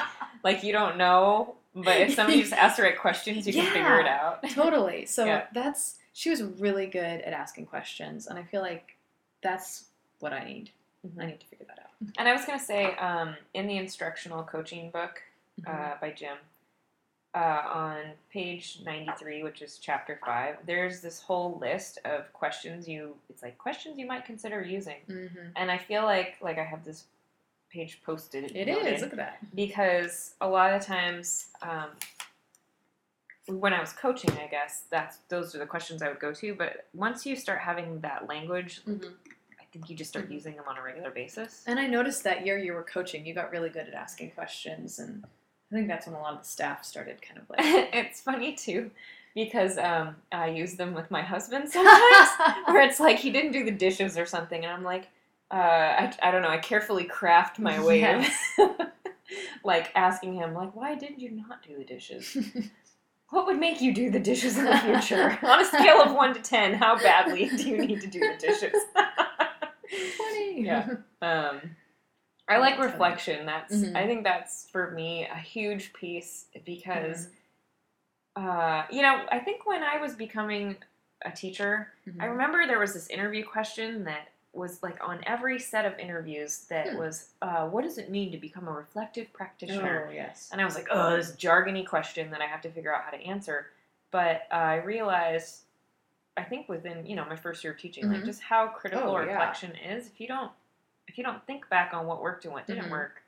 Like 0.44 0.64
you 0.64 0.72
don't 0.72 0.98
know, 0.98 1.56
but 1.74 1.98
if 1.98 2.14
somebody 2.14 2.42
just 2.42 2.54
asks 2.54 2.78
the 2.78 2.84
right 2.84 3.00
questions, 3.00 3.48
you 3.48 3.54
can 3.54 3.66
figure 3.72 4.00
it 4.00 4.08
out. 4.08 4.48
totally. 4.52 5.06
So 5.08 5.26
Yeah. 5.26 5.46
that's 5.54 5.98
she 6.14 6.30
was 6.30 6.44
really 6.44 6.86
good 6.88 7.22
at 7.22 7.34
asking 7.34 7.66
questions, 7.66 8.28
and 8.28 8.38
I 8.38 8.44
feel 8.44 8.62
like 8.62 8.98
that's 9.42 9.86
what 10.20 10.32
I 10.34 10.44
need. 10.44 10.70
I 11.20 11.26
need 11.26 11.40
to 11.40 11.48
figure 11.48 11.66
that 11.68 11.80
out. 11.80 11.90
And 12.20 12.28
I 12.30 12.34
was 12.34 12.46
going 12.46 12.60
to 12.60 12.64
say, 12.64 12.94
um, 12.98 13.36
in 13.56 13.66
the 13.66 13.78
instructional 13.78 14.44
coaching 14.44 14.92
book 14.92 15.24
Mm-hmm. 15.62 15.72
uh, 15.94 15.96
by 16.00 16.12
Jim, 16.12 16.38
uh, 17.34 17.62
on 17.74 17.98
page 18.32 18.80
93, 18.86 19.44
which 19.44 19.62
is 19.62 19.78
chapter 19.78 20.20
5, 20.26 20.58
there's 20.66 21.02
this 21.02 21.22
whole 21.22 21.58
list 21.62 22.00
of 22.04 22.32
questions 22.34 22.88
you, 22.88 23.16
it's 23.30 23.42
like 23.42 23.58
questions 23.58 23.98
you 23.98 24.06
might 24.06 24.26
consider 24.26 24.62
using. 24.62 24.98
Mm-hmm. 25.10 25.48
And 25.56 25.72
I 25.72 25.78
feel 25.78 26.04
like, 26.04 26.36
like 26.42 26.58
I 26.58 26.64
have 26.64 26.84
this 26.84 27.06
page 27.72 28.02
posted. 28.06 28.52
It 28.56 28.68
is. 28.68 29.02
Look 29.02 29.12
at 29.12 29.18
that. 29.18 29.38
Because 29.56 30.34
a 30.42 30.48
lot 30.48 30.74
of 30.74 30.82
times, 30.86 31.48
um, 31.62 31.88
when 33.48 33.74
I 33.74 33.80
was 33.80 33.94
coaching, 33.94 34.32
I 34.32 34.48
guess 34.48 34.84
that's 34.90 35.18
those 35.30 35.56
are 35.56 35.58
the 35.58 35.66
questions 35.66 36.02
I 36.02 36.10
would 36.10 36.20
go 36.20 36.34
to. 36.34 36.54
But 36.54 36.86
once 36.94 37.26
you 37.26 37.36
start 37.36 37.60
having 37.60 38.00
that 38.02 38.28
language, 38.28 38.82
Mhm. 38.86 39.14
I 39.60 39.64
think 39.72 39.90
you 39.90 39.96
just 39.96 40.10
start 40.12 40.28
Mhm. 40.30 40.34
using 40.34 40.56
them 40.58 40.66
on 40.68 40.78
a 40.78 40.82
regular 40.82 41.12
basis. 41.12 41.64
And 41.66 41.80
I 41.80 41.88
noticed 41.88 42.24
that 42.24 42.46
year 42.46 42.58
you 42.58 42.74
were 42.74 42.84
coaching, 42.84 43.26
you 43.26 43.34
got 43.34 43.52
really 43.52 43.70
good 43.70 43.88
at 43.88 43.94
asking 43.94 44.32
questions, 44.32 45.00
and 45.00 45.26
I 45.72 45.76
think 45.76 45.88
that's 45.88 46.06
when 46.06 46.16
a 46.16 46.20
lot 46.20 46.34
of 46.34 46.42
the 46.42 46.48
staff 46.48 46.84
started 46.84 47.22
kind 47.22 47.40
of 47.40 47.50
like. 47.50 47.60
it's 47.94 48.22
funny 48.22 48.54
too 48.54 48.92
because 49.34 49.78
um, 49.78 50.16
I 50.32 50.48
use 50.50 50.76
them 50.76 50.94
with 50.94 51.10
my 51.10 51.22
husband 51.22 51.70
sometimes, 51.72 52.30
where 52.66 52.82
it's 52.82 53.00
like 53.00 53.18
he 53.18 53.32
didn't 53.32 53.54
do 53.54 53.64
the 53.64 53.72
dishes 53.72 54.18
or 54.18 54.26
something, 54.26 54.64
and 54.66 54.74
I'm 54.74 54.84
like, 54.84 55.08
uh, 55.52 55.56
I, 55.56 56.14
I 56.22 56.32
don't 56.32 56.42
know, 56.42 56.50
I 56.50 56.58
carefully 56.58 57.06
craft 57.06 57.58
my 57.60 57.82
way 57.82 58.02
Yes. 58.02 58.34
of 58.60 58.88
like 59.64 59.92
asking 59.96 60.34
him 60.36 60.54
like, 60.54 60.76
why 60.76 60.96
did 60.96 61.22
you 61.22 61.30
not 61.32 61.64
do 61.66 61.78
the 61.78 61.84
dishes? 61.86 62.38
What 63.30 63.46
would 63.46 63.60
make 63.60 63.80
you 63.80 63.94
do 63.94 64.12
the 64.12 64.20
dishes 64.20 64.58
in 64.58 64.66
the 64.66 64.78
future? 64.78 65.40
On 65.44 65.62
a 65.62 65.66
scale 65.66 66.02
of 66.02 66.14
one 66.14 66.34
to 66.34 66.42
ten, 66.42 66.74
how 66.74 66.98
badly 66.98 67.50
do 67.56 67.70
you 67.70 67.78
need 67.78 68.02
to 68.02 68.08
do 68.08 68.20
the 68.20 68.36
dishes? 68.38 68.74
Twenty. 70.18 70.64
Yeah. 70.66 70.88
Um, 71.22 71.62
I 72.52 72.58
like 72.58 72.80
reflection. 72.80 73.46
That's 73.46 73.74
Mhm. 73.76 73.96
I 73.96 74.06
think 74.06 74.24
that's 74.24 74.68
for 74.70 74.92
me 74.92 75.26
a 75.26 75.36
huge 75.38 75.94
piece 75.94 76.46
Mm-hmm. 76.54 76.66
because 76.66 77.30
uh, 78.36 78.84
you 78.90 79.02
know 79.02 79.26
I 79.32 79.40
think 79.40 79.66
when 79.66 79.84
I 79.84 79.98
was 79.98 80.16
becoming 80.16 80.78
a 81.24 81.32
teacher, 81.32 81.94
I 82.20 82.26
Mhm. 82.26 82.30
remember 82.32 82.66
there 82.68 82.80
was 82.80 82.94
this 82.94 83.08
interview 83.08 83.46
question 83.46 84.04
that 84.06 84.30
was 84.54 84.82
like 84.84 84.98
on 85.08 85.24
every 85.26 85.58
set 85.60 85.86
of 85.86 85.98
interviews 86.00 86.66
that 86.70 86.90
Hmm. 86.92 86.98
was 86.98 87.30
uh, 87.42 87.68
what 87.70 87.84
does 87.84 87.98
it 87.98 88.10
mean 88.10 88.32
to 88.32 88.38
become 88.38 88.68
a 88.68 88.72
reflective 88.72 89.32
practitioner? 89.34 90.08
Oh 90.10 90.12
yes. 90.12 90.50
And 90.52 90.60
I 90.60 90.66
was 90.66 90.76
like, 90.76 90.88
oh, 90.92 91.16
this 91.16 91.32
jargony 91.38 91.86
question 91.88 92.32
that 92.32 92.42
I 92.42 92.48
have 92.48 92.62
to 92.62 92.70
figure 92.72 92.94
out 92.94 93.04
how 93.04 93.12
to 93.12 93.22
answer. 93.22 93.68
But 94.12 94.48
uh, 94.52 94.56
I 94.56 94.76
realized, 94.78 95.62
I 96.36 96.44
think 96.44 96.68
within 96.68 97.06
you 97.06 97.16
know 97.16 97.24
my 97.26 97.36
first 97.38 97.64
year 97.64 97.74
of 97.74 97.80
teaching, 97.80 98.10
like 98.10 98.22
Mhm. 98.24 98.26
just 98.26 98.42
how 98.42 98.68
critical 98.68 99.12
Oh, 99.16 99.20
yeah. 99.22 99.26
reflection 99.28 99.74
is. 99.76 100.08
If 100.08 100.20
you 100.20 100.28
don't, 100.28 100.52
if 101.08 101.18
you 101.18 101.24
don't 101.24 101.46
think 101.46 101.70
back 101.70 101.94
on 101.94 102.06
what 102.08 102.22
worked 102.22 102.46
and 102.46 102.54
what 102.54 102.68
didn't 102.68 102.86
Mhm. 102.86 102.92
work, 102.92 103.24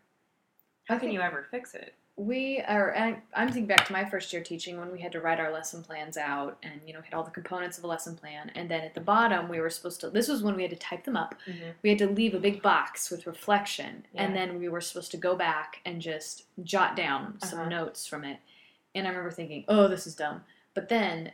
how 0.88 0.96
I 0.96 1.00
can 1.00 1.12
you 1.12 1.22
ever 1.22 1.44
fix 1.52 1.74
it? 1.76 1.96
we 2.16 2.62
are 2.68 2.92
and 2.92 3.20
i'm 3.34 3.48
thinking 3.48 3.66
back 3.66 3.88
to 3.88 3.92
my 3.92 4.06
first 4.06 4.32
year 4.32 4.44
teaching 4.44 4.80
when 4.80 4.92
we 4.92 5.00
had 5.00 5.12
to 5.12 5.20
write 5.20 5.40
our 5.40 5.52
lesson 5.52 5.82
plans 5.84 6.16
out 6.16 6.60
and 6.62 6.80
you 6.86 6.94
know 6.94 7.02
had 7.02 7.16
all 7.16 7.24
the 7.24 7.32
components 7.32 7.80
of 7.80 7.84
a 7.84 7.88
lesson 7.88 8.16
plan. 8.16 8.52
And 8.54 8.70
then 8.70 8.82
at 8.84 8.94
the 8.94 9.02
bottom 9.02 9.50
we 9.50 9.60
were 9.60 9.72
supposed 9.72 10.00
to 10.02 10.12
this 10.12 10.28
was 10.28 10.44
when 10.44 10.56
we 10.56 10.62
had 10.62 10.70
to 10.70 10.78
type 10.78 11.06
them 11.06 11.18
up. 11.18 11.34
We 11.82 11.90
had 11.90 11.98
to 11.98 12.06
leave 12.08 12.36
a 12.36 12.40
big 12.40 12.62
box 12.62 13.10
with 13.10 13.26
reflection. 13.26 14.06
And 14.14 14.36
then 14.36 14.60
we 14.60 14.70
were 14.70 14.80
supposed 14.80 15.10
to 15.10 15.18
go 15.18 15.36
back 15.36 15.80
and 15.86 16.00
just 16.00 16.44
jot 16.62 16.96
down 16.96 17.40
some 17.42 17.62
Uh-huh. 17.62 17.70
notes 17.70 18.06
from 18.06 18.24
it. 18.26 18.38
And 18.94 19.08
i 19.08 19.10
remember 19.10 19.32
thinking 19.32 19.66
oh 19.68 19.88
this 19.88 20.06
is 20.06 20.14
dumb. 20.16 20.44
But 20.76 20.90
then 20.90 21.32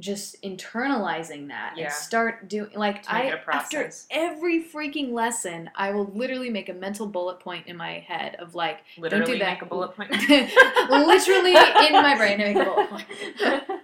just 0.00 0.40
internalizing 0.42 1.48
that 1.48 1.74
Yeah. 1.76 1.84
and 1.84 1.92
start 1.92 2.48
doing 2.48 2.70
like 2.74 3.04
I 3.08 3.28
after 3.52 3.90
every 4.10 4.64
freaking 4.64 5.12
lesson, 5.12 5.70
I 5.76 5.90
will 5.92 6.06
literally 6.14 6.50
make 6.50 6.68
a 6.68 6.74
mental 6.74 7.06
bullet 7.06 7.40
point 7.40 7.66
in 7.66 7.76
my 7.76 7.98
head 7.98 8.36
of 8.36 8.54
like 8.54 8.78
Literally 8.98 9.24
don't 9.24 9.32
do 9.34 9.38
that. 9.38 9.52
make 9.52 9.62
a 9.62 9.66
bullet 9.66 9.94
point. 9.94 10.10
literally 10.90 11.52
in 11.86 11.92
my 11.92 12.14
brain 12.16 12.40
I 12.40 12.44
make 12.52 12.56
a 12.56 12.64
bullet 12.64 12.88
point. 12.90 13.06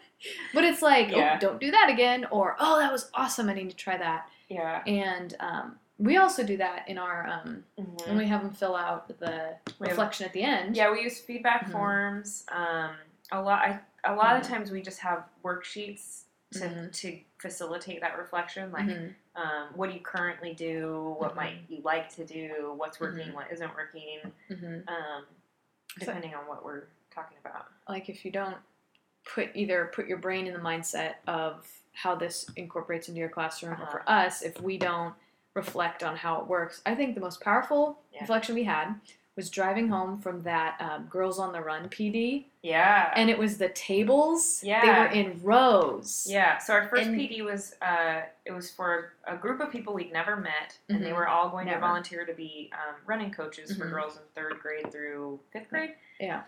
But 0.53 0.65
it's 0.65 0.83
like, 0.83 1.11
Yeah. 1.13 1.35
oh, 1.37 1.39
don't 1.41 1.61
do 1.61 1.71
that 1.71 1.89
again, 1.91 2.25
or 2.33 2.57
oh, 2.59 2.81
that 2.81 2.91
was 2.91 3.09
awesome. 3.15 3.49
I 3.49 3.55
need 3.55 3.71
to 3.71 3.77
try 3.77 3.97
that. 3.97 4.29
yeah. 4.49 4.83
And 4.85 5.37
um, 5.39 5.77
we 5.99 6.17
also 6.17 6.43
do 6.43 6.57
that 6.57 6.89
in 6.89 6.99
our 6.99 7.29
um, 7.29 7.63
Mhm. 7.79 8.09
when 8.09 8.19
we 8.19 8.27
have 8.27 8.43
them 8.43 8.51
fill 8.53 8.75
out 8.75 9.07
the 9.07 9.55
We 9.79 9.87
have- 9.87 9.97
reflection 9.97 10.27
at 10.27 10.33
the 10.33 10.43
end. 10.43 10.75
Yeah, 10.77 10.91
we 10.91 11.03
use 11.03 11.21
feedback 11.21 11.67
Mhm. 11.67 11.71
forms. 11.73 12.45
Um, 12.51 12.97
a 13.31 13.41
lot. 13.41 13.61
I, 13.61 13.79
a 14.09 14.15
lot 14.15 14.37
of 14.37 14.43
Mhm. 14.43 14.49
times 14.49 14.71
we 14.71 14.83
just 14.83 15.01
have 15.01 15.29
worksheets 15.45 16.25
to 16.53 16.61
Mhm. 16.61 16.93
to 16.93 17.21
facilitate 17.39 18.01
that 18.01 18.17
reflection. 18.19 18.73
Like, 18.73 18.87
Mhm. 18.87 19.15
um, 19.37 19.69
what 19.75 19.89
do 19.91 19.95
you 19.95 20.01
currently 20.01 20.55
do? 20.55 21.15
What 21.19 21.37
might 21.37 21.59
you 21.69 21.83
like 21.83 22.09
to 22.11 22.25
do? 22.25 22.73
What's 22.77 22.99
working? 23.01 23.29
Mhm. 23.29 23.35
What 23.35 23.53
isn't 23.53 23.75
working? 23.75 24.33
Mhm. 24.49 24.89
Um, 24.89 25.27
So- 25.99 26.07
depending 26.07 26.35
on 26.35 26.47
what 26.47 26.65
we're 26.65 26.85
talking 27.11 27.37
about. 27.45 27.67
like 27.89 28.09
if 28.09 28.25
you 28.25 28.31
don't 28.31 28.59
put 29.35 29.51
either 29.55 29.87
put 29.95 30.07
your 30.07 30.19
brain 30.19 30.47
in 30.47 30.53
the 30.53 30.59
mindset 30.61 31.15
of 31.27 31.67
how 31.93 32.15
this 32.15 32.49
incorporates 32.57 33.09
into 33.09 33.19
your 33.19 33.29
classroom 33.29 33.81
or 33.83 33.87
for 33.87 34.09
us 34.09 34.43
if 34.43 34.61
we 34.61 34.79
don't 34.79 35.15
reflect 35.55 36.03
on 36.05 36.15
how 36.17 36.41
it 36.41 36.47
works 36.47 36.81
i 36.87 36.95
think 36.95 37.15
the 37.17 37.21
most 37.21 37.41
powerful 37.41 38.01
Yeah. 38.13 38.21
reflection 38.21 38.55
we 38.55 38.63
had 38.65 39.01
was 39.39 39.49
driving 39.51 39.89
home 39.89 40.21
from 40.21 40.43
that 40.43 40.77
um, 40.81 41.05
girls 41.05 41.39
on 41.39 41.53
the 41.53 41.61
run 41.61 41.89
pd 41.89 42.47
Yeah. 42.63 43.13
and 43.15 43.31
it 43.31 43.39
was 43.39 43.57
the 43.57 43.69
tables 43.69 44.61
Yeah. 44.65 44.81
they 44.85 44.89
were 44.99 45.07
in 45.07 45.41
rows 45.45 46.27
Yeah, 46.29 46.59
so 46.59 46.75
our 46.75 46.89
first 46.89 47.07
And- 47.07 47.17
PD 47.19 47.43
was 47.45 47.77
uh, 47.81 48.23
it 48.45 48.51
was 48.51 48.69
for 48.71 49.13
a 49.29 49.37
group 49.37 49.61
of 49.61 49.71
people 49.71 49.95
we'd 49.95 50.13
never 50.13 50.35
met, 50.37 50.77
and 50.89 51.03
they 51.05 51.11
Mhm. 51.11 51.17
were 51.17 51.29
all 51.29 51.51
going 51.51 51.67
Never. 51.67 51.79
to 51.81 51.87
volunteer 51.87 52.27
to 52.27 52.33
be 52.35 52.71
um, 52.75 52.97
running 53.07 53.31
coaches 53.31 53.77
for 53.77 53.87
Mhm. 53.87 53.91
girls 53.91 54.17
in 54.17 54.23
third 54.35 54.59
grade 54.61 54.91
through 54.91 55.39
fifth 55.53 55.69
grade. 55.71 55.95
Yeah. 56.19 56.43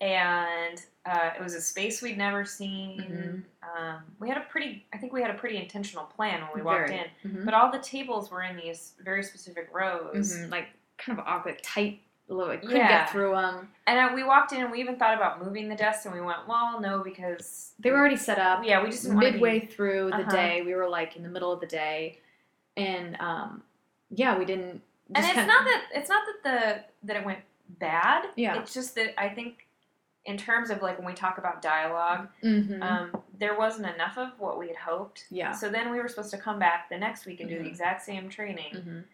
And 0.00 0.82
uh, 1.04 1.30
it 1.38 1.42
was 1.42 1.54
a 1.54 1.60
space 1.60 2.00
we'd 2.00 2.16
never 2.18 2.44
seen. 2.46 3.44
Mhm. 3.62 3.78
Um, 3.78 4.02
we 4.20 4.28
had 4.28 4.38
a 4.38 4.46
pretty, 4.48 4.86
I 4.92 4.96
think 4.96 5.12
we 5.12 5.20
had 5.20 5.30
a 5.30 5.34
pretty 5.34 5.58
intentional 5.58 6.04
plan 6.06 6.40
when 6.42 6.50
we 6.54 6.62
walked 6.62 6.88
Very. 6.88 7.10
in, 7.24 7.30
Mhm. 7.30 7.44
but 7.44 7.52
all 7.54 7.70
the 7.70 7.78
tables 7.78 8.30
were 8.30 8.42
in 8.42 8.56
these 8.56 8.94
very 9.00 9.22
specific 9.22 9.68
rows. 9.72 10.32
Mhm. 10.38 10.50
like 10.50 10.68
kind 10.98 11.18
of 11.18 11.26
awkward 11.26 11.60
tight 11.64 12.00
little 12.28 12.52
I 12.52 12.56
couldn't 12.56 12.76
Yeah. 12.76 12.88
get 12.88 13.10
through 13.10 13.32
them 13.32 13.68
And 13.86 13.98
uh, 13.98 14.14
we 14.14 14.22
walked 14.24 14.52
in, 14.52 14.62
and 14.62 14.70
we 14.70 14.80
even 14.80 14.96
thought 14.96 15.14
about 15.14 15.44
moving 15.44 15.68
the 15.68 15.74
desks, 15.74 16.06
and 16.06 16.14
we 16.14 16.20
went, 16.20 16.46
well, 16.48 16.80
no, 16.80 17.02
because 17.02 17.72
they 17.78 17.90
were 17.90 17.98
already 17.98 18.16
set 18.16 18.38
up 18.38 18.64
yeah, 18.64 18.82
we 18.82 18.90
just 18.90 19.02
didn't 19.04 19.18
be- 19.20 19.30
midway 19.32 19.66
through 19.66 20.10
the 20.10 20.16
Uh-huh. 20.16 20.30
day 20.30 20.62
we 20.62 20.74
were 20.74 20.88
like 20.88 21.16
in 21.16 21.22
the 21.22 21.28
middle 21.28 21.52
of 21.52 21.60
the 21.60 21.66
day 21.66 22.18
and 22.76 23.16
um 23.20 23.62
yeah 24.10 24.38
we 24.38 24.44
didn't 24.46 24.80
and 25.14 25.18
it's 25.24 25.26
kinda- 25.34 25.46
not 25.46 25.64
that 25.64 25.82
it's 25.94 26.08
not 26.08 26.22
that 26.26 26.42
the 26.42 27.06
that 27.06 27.16
it 27.16 27.24
went 27.24 27.40
bad. 27.78 28.26
Yeah. 28.36 28.58
It's 28.60 28.72
just 28.72 28.94
that 28.94 29.20
I 29.20 29.28
think 29.28 29.66
in 30.24 30.36
terms 30.38 30.70
of 30.70 30.80
like 30.82 30.96
when 30.98 31.06
we 31.06 31.12
talk 31.14 31.36
about 31.38 31.60
dialog 31.60 32.28
Mhm. 32.42 32.80
um, 32.82 33.22
there 33.38 33.58
wasn't 33.58 33.92
enough 33.94 34.16
of 34.16 34.28
what 34.38 34.58
we 34.58 34.68
had 34.68 34.76
hoped. 34.76 35.26
yeah 35.30 35.50
So 35.52 35.68
then 35.68 35.90
we 35.90 35.98
were 36.00 36.08
supposed 36.08 36.30
to 36.30 36.38
come 36.38 36.58
back 36.58 36.88
the 36.88 36.96
next 36.96 37.26
week 37.26 37.40
and 37.40 37.48
do 37.50 37.56
Mhm. 37.58 37.62
the 37.64 37.68
exact 37.68 38.02
same 38.02 38.28
training. 38.30 38.72
Mhm. 38.74 39.04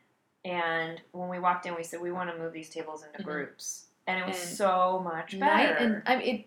And 0.45 1.01
when 1.13 1.29
we 1.29 1.39
walked 1.39 1.67
in, 1.67 1.75
we 1.75 1.83
said 1.83 2.01
we 2.01 2.13
want 2.13 2.31
to 2.31 2.39
move 2.39 2.53
these 2.53 2.71
tables 2.71 3.05
into 3.05 3.19
Mhm. 3.21 3.25
groups, 3.25 3.87
and 4.07 4.19
it 4.21 4.27
was 4.27 4.39
And 4.41 4.57
so 4.57 5.01
much 5.05 5.35
night 5.35 5.75
better. 5.75 5.85
and 5.85 6.03
I 6.07 6.17
mean 6.17 6.29
it 6.39 6.47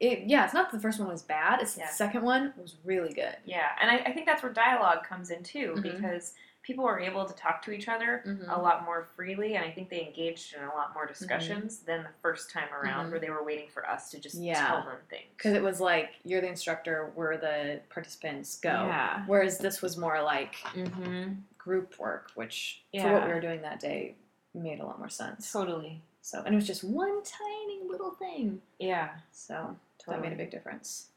it 0.00 0.18
yeah 0.28 0.44
it's 0.44 0.54
not 0.54 0.70
that 0.70 0.76
the 0.76 0.82
first 0.82 0.98
one 0.98 1.08
was 1.08 1.22
bad 1.22 1.60
it's 1.62 1.76
Yeah. 1.78 1.86
the 1.86 1.92
second 1.92 2.22
one 2.22 2.52
was 2.56 2.76
really 2.84 3.12
good 3.12 3.36
yeah, 3.44 3.68
and 3.80 3.90
I, 3.90 3.96
I 3.98 4.12
think 4.12 4.26
that's 4.26 4.42
where 4.42 4.52
dialogue 4.52 5.04
comes 5.04 5.30
in 5.30 5.42
too, 5.44 5.74
Mhm. 5.76 5.82
because 5.82 6.34
people 6.62 6.84
were 6.84 7.00
able 7.00 7.24
to 7.24 7.34
talk 7.34 7.60
to 7.62 7.72
each 7.72 7.88
other 7.88 8.22
Mhm. 8.24 8.48
a 8.48 8.60
lot 8.60 8.84
more 8.84 9.02
freely, 9.16 9.56
and 9.56 9.64
I 9.64 9.70
think 9.72 9.88
they 9.90 10.06
engaged 10.06 10.54
in 10.54 10.62
a 10.62 10.68
lot 10.74 10.94
more 10.94 11.06
discussions 11.06 11.80
than 11.80 12.04
the 12.04 12.08
first 12.22 12.50
time 12.52 12.72
around, 12.72 13.06
Mhm. 13.06 13.10
where 13.10 13.18
they 13.20 13.30
were 13.30 13.42
waiting 13.42 13.68
for 13.68 13.88
us 13.88 14.10
to 14.12 14.20
just 14.20 14.36
Yeah. 14.36 14.66
tell 14.68 14.82
them 14.84 14.98
things. 15.10 15.28
because 15.36 15.54
it 15.54 15.62
was 15.62 15.80
like 15.80 16.14
you're 16.24 16.40
the 16.40 16.46
instructor 16.46 17.10
we're 17.16 17.36
the 17.36 17.80
participants 17.90 18.60
go 18.60 18.70
Yeah. 18.70 19.24
whereas 19.26 19.58
this 19.58 19.82
was 19.82 19.96
more 19.96 20.22
like 20.22 20.54
Mm-hmm. 20.74 21.34
group 21.58 21.98
work 21.98 22.30
which 22.36 22.84
for 23.00 23.12
what 23.12 23.26
we 23.26 23.32
were 23.32 23.40
doing 23.40 23.62
that 23.62 23.80
day 23.80 24.14
made 24.54 24.78
a 24.80 24.86
lot 24.86 24.98
more 25.00 25.08
sense 25.08 25.50
Totally. 25.50 26.00
so 26.20 26.38
and 26.44 26.54
it 26.54 26.56
was 26.56 26.66
just 26.66 26.84
one 26.84 27.22
tiny 27.24 27.80
little 27.82 28.12
thing 28.12 28.62
Yeah. 28.78 29.18
so 29.32 29.76
Totally. 29.98 30.16
that 30.16 30.22
made 30.28 30.32
a 30.32 30.36
big 30.36 30.50
difference 30.52 31.08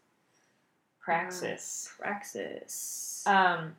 Praxis. 0.99 1.93
praxis 1.99 3.23
Um, 3.27 3.75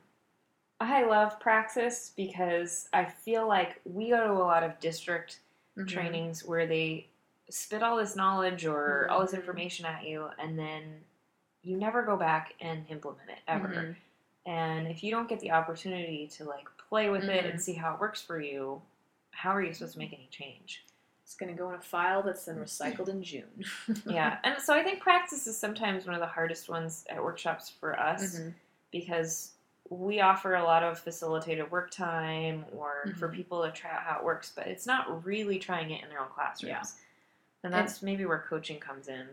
I 0.79 1.03
love 1.03 1.39
Praxis 1.39 2.11
because 2.15 2.87
I 2.93 3.05
feel 3.05 3.47
like 3.47 3.79
we 3.85 4.09
go 4.09 4.27
to 4.27 4.33
a 4.33 4.43
lot 4.43 4.63
of 4.63 4.79
district 4.79 5.39
Mhm. 5.77 5.87
trainings 5.87 6.43
where 6.43 6.67
they 6.67 7.07
spit 7.49 7.81
all 7.81 7.97
this 7.97 8.15
knowledge 8.15 8.65
or 8.65 9.07
all 9.09 9.21
this 9.21 9.31
Mhm. 9.31 9.37
information 9.39 9.85
at 9.85 10.03
you, 10.03 10.29
and 10.37 10.57
then 10.57 11.03
you 11.63 11.77
never 11.77 12.03
go 12.03 12.15
back 12.17 12.53
and 12.61 12.85
implement 12.89 13.29
it 13.29 13.39
ever. 13.47 13.67
Mhm. 13.67 13.95
And 14.45 14.87
if 14.87 15.03
you 15.03 15.11
don't 15.11 15.27
get 15.27 15.39
the 15.39 15.51
opportunity 15.51 16.27
to 16.29 16.45
like 16.45 16.67
play 16.77 17.09
with 17.09 17.25
it 17.25 17.45
and 17.45 17.61
see 17.61 17.73
how 17.73 17.93
it 17.93 17.99
works 17.99 18.21
for 18.21 18.39
you, 18.39 18.81
how 19.31 19.51
are 19.51 19.61
you 19.61 19.73
supposed 19.73 19.93
to 19.93 19.99
make 19.99 20.13
any 20.13 20.27
change? 20.27 20.85
It's 21.23 21.35
gonna 21.35 21.53
go 21.53 21.69
in 21.69 21.75
a 21.75 21.81
file 21.81 22.21
that's 22.23 22.45
then 22.45 22.57
recycled 22.57 23.09
in 23.09 23.21
June. 23.23 23.65
yeah, 24.05 24.39
and 24.43 24.61
so 24.61 24.73
I 24.73 24.83
think 24.83 25.01
praxis 25.01 25.47
is 25.47 25.57
sometimes 25.57 26.05
one 26.05 26.15
of 26.15 26.21
the 26.21 26.27
hardest 26.27 26.69
ones 26.69 27.05
at 27.09 27.21
workshops 27.21 27.69
for 27.69 27.99
us 27.99 28.39
because 28.91 29.53
we 29.89 30.19
offer 30.21 30.55
a 30.55 30.63
lot 30.63 30.83
of 30.83 30.99
facilitated 30.99 31.69
work 31.71 31.89
time 31.91 32.65
or 32.73 33.05
for 33.17 33.29
Mhm. 33.29 33.33
people 33.35 33.63
to 33.63 33.71
try 33.71 33.91
out 33.91 34.01
how 34.03 34.17
it 34.19 34.23
works, 34.23 34.51
but 34.55 34.67
it's 34.67 34.85
not 34.85 35.25
really 35.25 35.59
trying 35.59 35.91
it 35.91 36.03
in 36.03 36.09
their 36.09 36.19
own 36.19 36.29
classrooms. 36.29 36.99
And 37.63 37.73
that's 37.73 38.01
maybe 38.01 38.25
where 38.25 38.39
coaching 38.39 38.79
comes 38.79 39.07
in. 39.07 39.27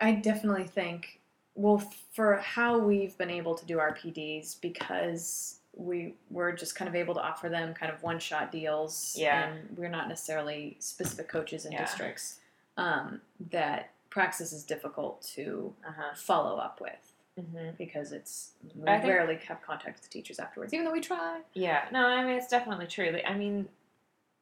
I 0.00 0.12
definitely 0.12 0.66
think, 0.66 1.20
well, 1.54 1.78
for 1.78 2.36
how 2.36 2.78
we've 2.78 3.16
been 3.18 3.30
able 3.30 3.54
to 3.54 3.64
do 3.66 3.78
our 3.78 3.92
PDs, 3.94 4.54
because 4.60 5.60
we 5.74 6.14
were 6.30 6.52
just 6.52 6.74
kind 6.74 6.88
of 6.88 6.94
able 6.96 7.14
to 7.14 7.22
offer 7.22 7.48
them 7.48 7.72
kind 7.74 7.92
of 7.92 8.02
one 8.02 8.18
shot 8.18 8.50
deals, 8.50 9.14
Yeah. 9.16 9.44
and 9.48 9.78
we're 9.78 9.88
not 9.88 10.08
necessarily 10.08 10.76
specific 10.80 11.28
coaches 11.28 11.64
in 11.64 11.72
Yeah. 11.72 11.82
districts, 11.84 12.40
um, 12.76 13.22
that 13.50 13.90
praxis 14.10 14.52
is 14.52 14.64
difficult 14.64 15.22
to 15.22 15.74
Uh-huh. 15.86 16.14
follow 16.16 16.56
up 16.58 16.80
with 16.80 17.09
hmm 17.40 17.70
because 17.78 18.12
it's 18.12 18.52
we 18.74 18.88
I 18.88 18.98
think- 19.00 19.12
rarely 19.12 19.36
have 19.48 19.62
contact 19.62 19.96
with 19.96 20.02
the 20.02 20.08
teachers 20.10 20.38
afterwards, 20.38 20.72
even 20.74 20.84
though 20.86 20.92
we 20.92 21.00
try. 21.00 21.40
Yeah, 21.54 21.84
no, 21.92 22.06
I 22.06 22.24
mean 22.24 22.36
it's 22.36 22.48
definitely 22.48 22.86
true. 22.86 23.10
Like, 23.10 23.24
I 23.26 23.34
mean, 23.36 23.68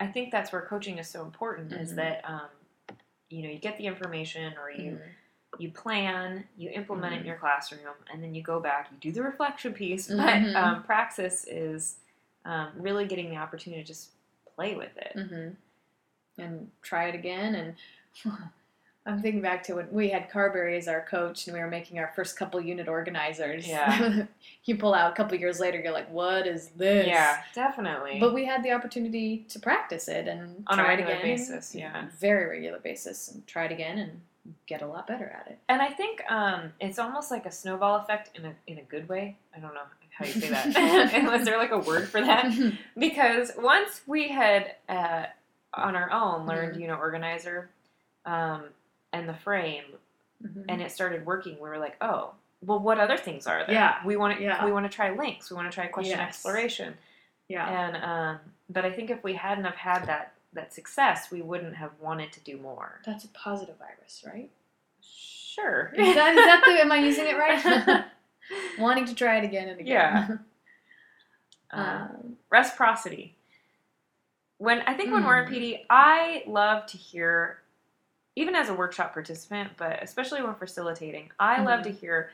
I 0.00 0.06
think 0.06 0.30
that's 0.30 0.52
where 0.52 0.62
coaching 0.62 0.98
is 0.98 1.08
so 1.08 1.22
important 1.24 1.72
is 1.72 1.92
Mhm. 1.92 1.96
that 1.96 2.24
um, 2.28 2.48
you 3.30 3.42
know 3.42 3.48
you 3.50 3.58
get 3.58 3.76
the 3.78 3.86
information 3.86 4.54
or 4.58 4.70
you 4.70 4.92
Mhm. 4.92 5.02
you 5.58 5.70
plan, 5.72 6.46
you 6.58 6.68
implement 6.70 7.14
it 7.14 7.16
in 7.18 7.22
Mhm. 7.22 7.26
your 7.26 7.36
classroom, 7.38 7.80
and 8.12 8.22
then 8.22 8.34
you 8.34 8.42
go 8.42 8.60
back, 8.60 8.90
you 8.92 8.98
do 8.98 9.10
the 9.12 9.22
reflection 9.22 9.72
piece. 9.72 10.08
But 10.16 10.54
um, 10.56 10.82
praxis 10.84 11.44
is 11.48 11.96
um, 12.44 12.72
really 12.76 13.06
getting 13.06 13.30
the 13.30 13.36
opportunity 13.36 13.82
to 13.82 13.86
just 13.86 14.10
play 14.54 14.74
with 14.76 14.96
it. 14.96 15.12
hmm 15.14 15.50
And 16.42 16.70
try 16.82 17.08
it 17.08 17.14
again. 17.14 17.54
And 17.54 17.74
I'm 19.08 19.20
thinking 19.22 19.40
back 19.40 19.62
to 19.64 19.74
when 19.74 19.88
we 19.90 20.10
had 20.10 20.30
Carberry 20.30 20.76
as 20.76 20.86
our 20.86 21.00
coach 21.00 21.46
and 21.46 21.54
we 21.54 21.60
were 21.60 21.66
making 21.68 21.98
our 21.98 22.12
first 22.14 22.36
couple 22.38 22.60
unit 22.60 22.88
organizers. 22.88 23.66
Yeah. 23.66 24.24
you 24.64 24.76
pull 24.76 24.94
out 24.94 25.10
a 25.12 25.14
couple 25.16 25.36
years 25.38 25.58
later, 25.58 25.80
you're 25.80 25.92
like, 25.92 26.10
what 26.10 26.46
is 26.46 26.68
this? 26.76 27.06
Yeah, 27.06 27.38
definitely. 27.54 28.18
But 28.20 28.34
we 28.34 28.44
had 28.44 28.62
the 28.62 28.72
opportunity 28.72 29.46
to 29.48 29.58
practice 29.58 30.08
it 30.08 30.28
and 30.28 30.62
On 30.66 30.78
a 30.78 30.82
regular 30.82 31.12
again. 31.12 31.22
basis, 31.24 31.74
yeah. 31.74 32.06
Very 32.20 32.46
regular 32.46 32.78
basis 32.78 33.28
and 33.32 33.46
try 33.46 33.64
it 33.64 33.72
again 33.72 33.98
and 33.98 34.20
get 34.66 34.82
a 34.82 34.86
lot 34.86 35.06
better 35.06 35.26
at 35.26 35.50
it. 35.50 35.58
And 35.68 35.80
I 35.80 35.88
think 35.88 36.22
um, 36.30 36.72
it's 36.80 36.98
almost 36.98 37.30
like 37.30 37.46
a 37.46 37.50
snowball 37.50 37.96
effect 37.96 38.36
in 38.36 38.44
a 38.44 38.54
in 38.66 38.78
a 38.78 38.82
good 38.82 39.08
way. 39.08 39.36
I 39.56 39.58
don't 39.60 39.74
know 39.74 39.80
how 40.10 40.26
you 40.26 40.32
say 40.32 40.48
that. 40.50 41.24
Was 41.32 41.44
there 41.44 41.58
like 41.58 41.70
a 41.70 41.78
word 41.78 42.08
for 42.08 42.20
that? 42.20 42.52
Because 42.96 43.52
once 43.58 44.02
we 44.06 44.28
had 44.28 44.74
uh, 44.88 45.26
on 45.74 45.96
our 45.96 46.10
own 46.10 46.46
learned 46.46 46.76
Mhm. 46.76 46.80
you 46.80 46.86
know 46.88 46.94
organizer 46.96 47.70
um, 48.24 48.64
and 49.12 49.28
the 49.28 49.34
frame, 49.34 49.84
Mhm. 50.44 50.64
and 50.68 50.80
it 50.82 50.90
started 50.92 51.24
working, 51.26 51.54
we 51.60 51.68
were 51.68 51.78
like, 51.78 51.96
oh, 52.00 52.34
well, 52.60 52.78
what 52.78 52.98
other 52.98 53.16
things 53.16 53.46
are 53.46 53.64
there? 53.66 53.74
Yeah. 53.74 54.04
we 54.04 54.16
want 54.16 54.36
to 54.38 54.42
Yeah. 54.42 54.64
we 54.64 54.72
want 54.72 54.84
to 54.90 54.94
try 54.94 55.10
links. 55.10 55.50
We 55.50 55.56
want 55.56 55.70
to 55.70 55.74
try 55.74 55.86
question 55.86 56.18
Yes. 56.18 56.28
exploration. 56.28 56.96
yeah. 57.48 57.66
And 57.68 57.96
um, 58.04 58.40
but 58.68 58.84
I 58.84 58.92
think 58.92 59.10
if 59.10 59.22
we 59.24 59.34
hadn't 59.34 59.64
have 59.64 59.76
had 59.76 60.06
that 60.06 60.32
that 60.52 60.72
success, 60.72 61.30
we 61.30 61.40
wouldn't 61.42 61.76
have 61.76 61.92
wanted 62.00 62.32
to 62.32 62.40
do 62.40 62.56
more. 62.58 63.00
That's 63.04 63.24
a 63.24 63.28
positive 63.28 63.76
virus, 63.78 64.24
right? 64.26 64.50
Sure. 65.02 65.92
Is 65.94 66.14
that, 66.14 66.30
is 66.36 66.44
that 66.46 66.62
the, 66.64 66.80
am 66.80 66.90
I 66.92 66.96
using 66.98 67.26
it 67.26 67.36
right? 67.36 68.04
Wanting 68.78 69.04
to 69.06 69.14
try 69.14 69.38
it 69.38 69.44
again 69.44 69.68
and 69.68 69.80
again. 69.80 70.40
Um, 71.70 71.80
Um, 71.84 72.36
reciprocity. 72.48 73.36
When 74.56 74.80
I 74.82 74.94
think 74.94 75.12
when 75.12 75.24
we're 75.26 75.42
in 75.42 75.52
Mm. 75.52 75.54
PD, 75.54 75.86
I 75.90 76.42
love 76.46 76.86
to 76.86 76.96
hear, 76.96 77.60
even 78.38 78.54
as 78.54 78.68
a 78.68 78.75
workshop 78.75 79.12
participant, 79.12 79.73
but 79.76 80.00
especially 80.02 80.40
when 80.42 80.54
facilitating, 80.54 81.30
I 81.40 81.61
love 81.62 81.80
Mhm. 81.80 81.85
to 81.85 81.90
hear 81.92 82.30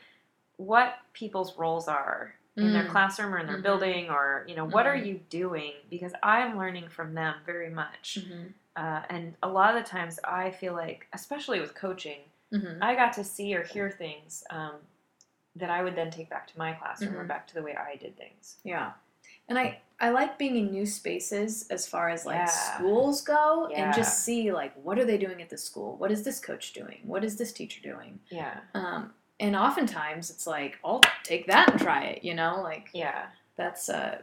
what 0.58 0.98
people's 1.14 1.56
roles 1.56 1.88
are 1.88 2.34
in 2.56 2.72
their 2.72 2.84
Mm. 2.84 2.90
classroom 2.90 3.34
or 3.34 3.38
in 3.38 3.46
their 3.46 3.56
Mhm. 3.58 3.62
building 3.62 4.10
or 4.10 4.44
you 4.46 4.54
know 4.54 4.64
what 4.64 4.86
are 4.86 4.94
Mhm. 4.94 5.06
you 5.06 5.14
doing 5.28 5.72
because 5.90 6.12
i'm 6.22 6.56
learning 6.56 6.88
from 6.88 7.12
them 7.12 7.34
very 7.44 7.68
much 7.68 8.18
Mhm. 8.20 8.52
uh, 8.76 9.02
and 9.08 9.34
a 9.42 9.48
lot 9.48 9.74
of 9.74 9.82
the 9.82 9.90
times 9.90 10.20
i 10.22 10.52
feel 10.52 10.72
like 10.72 11.08
especially 11.12 11.58
with 11.60 11.74
coaching 11.74 12.20
Mhm. 12.52 12.78
i 12.80 12.94
got 12.94 13.12
to 13.14 13.24
see 13.24 13.56
or 13.56 13.64
hear 13.64 13.90
things 13.90 14.44
um, 14.50 14.76
that 15.56 15.68
i 15.68 15.82
would 15.82 15.96
then 15.96 16.12
take 16.12 16.30
back 16.30 16.46
to 16.46 16.56
my 16.56 16.72
classroom 16.74 17.16
or 17.16 17.24
Mhm. 17.24 17.28
back 17.28 17.48
to 17.48 17.54
the 17.54 17.62
way 17.62 17.74
i 17.74 17.96
did 17.96 18.16
things 18.16 18.58
Yeah. 18.62 18.92
And 19.48 19.58
I, 19.58 19.80
I 20.00 20.10
like 20.10 20.38
being 20.38 20.56
in 20.56 20.70
new 20.70 20.86
spaces 20.86 21.66
as 21.70 21.86
far 21.86 22.08
as 22.08 22.24
like 22.26 22.36
Yeah. 22.36 22.46
schools 22.46 23.20
go 23.22 23.68
Yeah. 23.70 23.86
and 23.86 23.94
just 23.94 24.20
see 24.24 24.52
like 24.52 24.72
what 24.82 24.98
are 24.98 25.04
they 25.04 25.18
doing 25.18 25.40
at 25.42 25.50
this 25.50 25.62
school? 25.64 25.96
What 25.96 26.10
is 26.10 26.22
this 26.22 26.40
coach 26.40 26.72
doing? 26.72 27.00
What 27.04 27.24
is 27.24 27.36
this 27.36 27.52
teacher 27.52 27.80
doing? 27.82 28.20
yeah 28.30 28.60
Um, 28.74 29.12
and 29.40 29.54
oftentimes 29.56 30.30
it's 30.30 30.46
like, 30.46 30.78
I'll 30.84 31.00
take 31.24 31.46
that 31.48 31.70
and 31.72 31.80
try 31.80 32.04
it, 32.04 32.24
you 32.24 32.34
know? 32.34 32.60
Like 32.62 32.88
yeah 32.92 33.26
that's 33.56 33.88
uh 33.88 34.20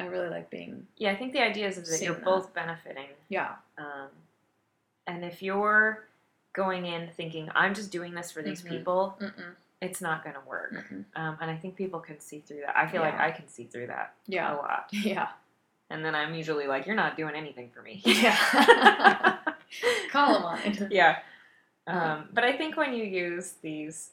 I 0.00 0.06
really 0.06 0.28
like 0.28 0.48
being 0.48 0.86
yeah 0.96 1.10
i 1.10 1.16
think 1.16 1.32
the 1.32 1.42
idea 1.42 1.66
is 1.66 1.74
that 1.76 2.04
you're 2.04 2.14
that. 2.14 2.24
both 2.24 2.54
benefiting 2.54 3.08
yeah. 3.28 3.56
um, 3.78 4.08
and 5.08 5.24
if 5.24 5.42
you're 5.42 6.06
going 6.52 6.86
in 6.86 7.08
thinking 7.16 7.48
i'm 7.54 7.74
just 7.74 7.90
doing 7.90 8.14
this 8.14 8.30
for 8.30 8.40
these 8.42 8.62
Mhm. 8.62 8.68
people 8.68 9.16
Mm-mm. 9.20 9.54
It's 9.80 10.00
not 10.00 10.22
going 10.24 10.34
to 10.34 10.42
work 10.48 10.72
Mm-mm. 10.74 11.04
um, 11.16 11.36
and 11.40 11.50
i 11.50 11.56
think 11.56 11.76
people 11.76 12.00
can 12.00 12.18
see 12.20 12.40
through 12.40 12.60
that 12.66 12.76
i 12.76 12.86
feel 12.86 13.00
like 13.02 13.18
i 13.18 13.30
can 13.30 13.46
see 13.48 13.64
through 13.64 13.86
that 13.88 14.14
yeah. 14.26 14.52
a 14.52 14.56
lot 14.56 14.88
Yeah. 14.92 15.28
and 15.90 16.04
then 16.04 16.14
i'm 16.14 16.34
usually 16.34 16.66
like 16.66 16.86
you're 16.86 16.96
not 16.96 17.16
doing 17.16 17.34
anything 17.34 17.70
for 17.74 17.82
me 17.82 18.00
Yeah. 18.04 18.36
Call 20.12 20.32
them 20.34 20.44
on 20.44 20.58
it. 20.60 20.90
yeah 20.92 21.18
Uh-huh. 21.86 21.98
um, 21.98 22.28
but 22.32 22.44
i 22.44 22.52
think 22.56 22.76
when 22.76 22.92
you 22.92 23.04
use 23.04 23.52
these 23.62 24.10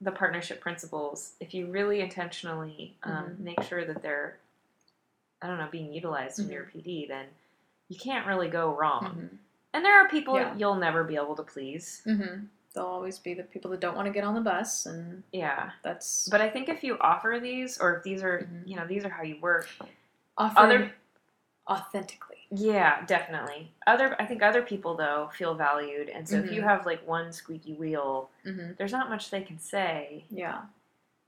the 0.00 0.12
partnership 0.12 0.60
principles 0.60 1.32
if 1.40 1.52
you 1.54 1.66
really 1.66 2.00
intentionally 2.00 2.94
um, 3.02 3.12
Mhm. 3.24 3.38
make 3.40 3.62
sure 3.62 3.84
that 3.84 4.02
they're 4.02 4.36
i 5.42 5.46
don't 5.46 5.58
know 5.58 5.68
being 5.70 5.92
utilized 5.92 6.38
in 6.38 6.44
Mm-hmm. 6.44 6.52
your 6.54 6.64
pd 6.74 7.08
then 7.08 7.26
you 7.88 7.96
can't 7.98 8.26
really 8.26 8.48
go 8.48 8.74
wrong 8.74 9.04
Mm-hmm. 9.04 9.36
and 9.74 9.84
there 9.84 9.98
are 10.00 10.08
people 10.08 10.36
Yeah. 10.36 10.54
you'll 10.56 10.76
never 10.76 11.02
be 11.04 11.16
able 11.16 11.34
to 11.36 11.42
please 11.42 12.02
Mm-hmm. 12.06 12.44
There'll 12.78 12.92
always 12.92 13.18
be 13.18 13.34
the 13.34 13.42
people 13.42 13.70
that 13.72 13.80
don't 13.80 13.96
want 13.96 14.06
to 14.06 14.12
get 14.12 14.22
on 14.24 14.34
the 14.34 14.40
bus, 14.40 14.86
and 14.86 15.22
yeah 15.32 15.70
that's 15.82 16.28
but 16.30 16.40
i 16.40 16.48
think 16.48 16.68
if 16.68 16.82
you 16.84 16.96
offer 17.00 17.38
these 17.42 17.78
or 17.78 17.96
if 17.96 18.02
these 18.04 18.22
are 18.22 18.38
Mhm. 18.50 18.66
you 18.68 18.76
know 18.76 18.86
these 18.86 19.04
are 19.04 19.08
how 19.10 19.22
you 19.24 19.38
work 19.40 19.68
offered 20.36 20.60
other 20.60 20.92
authentically. 21.68 22.36
yeah 22.50 23.04
definitely 23.06 23.72
other 23.86 24.16
i 24.20 24.24
think 24.24 24.42
other 24.42 24.62
people 24.62 24.94
though 24.96 25.28
feel 25.34 25.54
valued 25.54 26.08
and 26.08 26.26
so 26.28 26.36
if 26.36 26.50
you 26.50 26.60
Mhm. 26.62 26.64
have 26.64 26.86
like 26.86 27.06
one 27.06 27.32
squeaky 27.32 27.74
wheel 27.74 28.30
Mm-hmm. 28.44 28.72
there's 28.78 28.92
not 28.92 29.10
much 29.10 29.30
they 29.30 29.42
can 29.42 29.58
say 29.58 30.24
Yeah, 30.30 30.62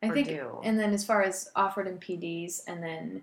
I 0.02 0.08
think. 0.10 0.28
do 0.28 0.60
And 0.62 0.78
then 0.78 0.94
as 0.94 1.04
far 1.04 1.22
as 1.22 1.50
offered 1.54 1.86
in 1.86 1.98
PDs, 1.98 2.62
and 2.66 2.82
then 2.82 3.22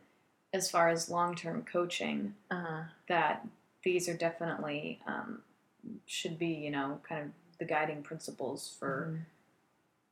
as 0.54 0.70
far 0.70 0.90
as 0.90 1.10
long 1.10 1.34
term 1.36 1.64
coaching, 1.64 2.36
uh-huh. 2.52 2.84
that 3.08 3.46
these 3.84 4.08
are 4.08 4.14
definitely 4.18 5.00
um, 5.08 5.42
should 6.06 6.38
be 6.38 6.48
you 6.66 6.70
know 6.70 7.00
kind 7.08 7.22
of 7.26 7.32
the 7.60 7.66
guiding 7.66 8.04
principles 8.04 8.76
for 8.80 9.14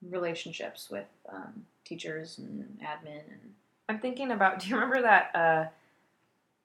Mhm. 0.03 0.11
relationships 0.11 0.89
with 0.89 1.07
um, 1.29 1.65
teachers 1.83 2.37
and 2.37 2.79
admin 2.81 3.21
and 3.31 3.53
i'm 3.89 3.99
thinking 3.99 4.31
about 4.31 4.59
do 4.59 4.67
you 4.67 4.75
remember 4.75 5.01
that 5.01 5.35
uh 5.35 5.65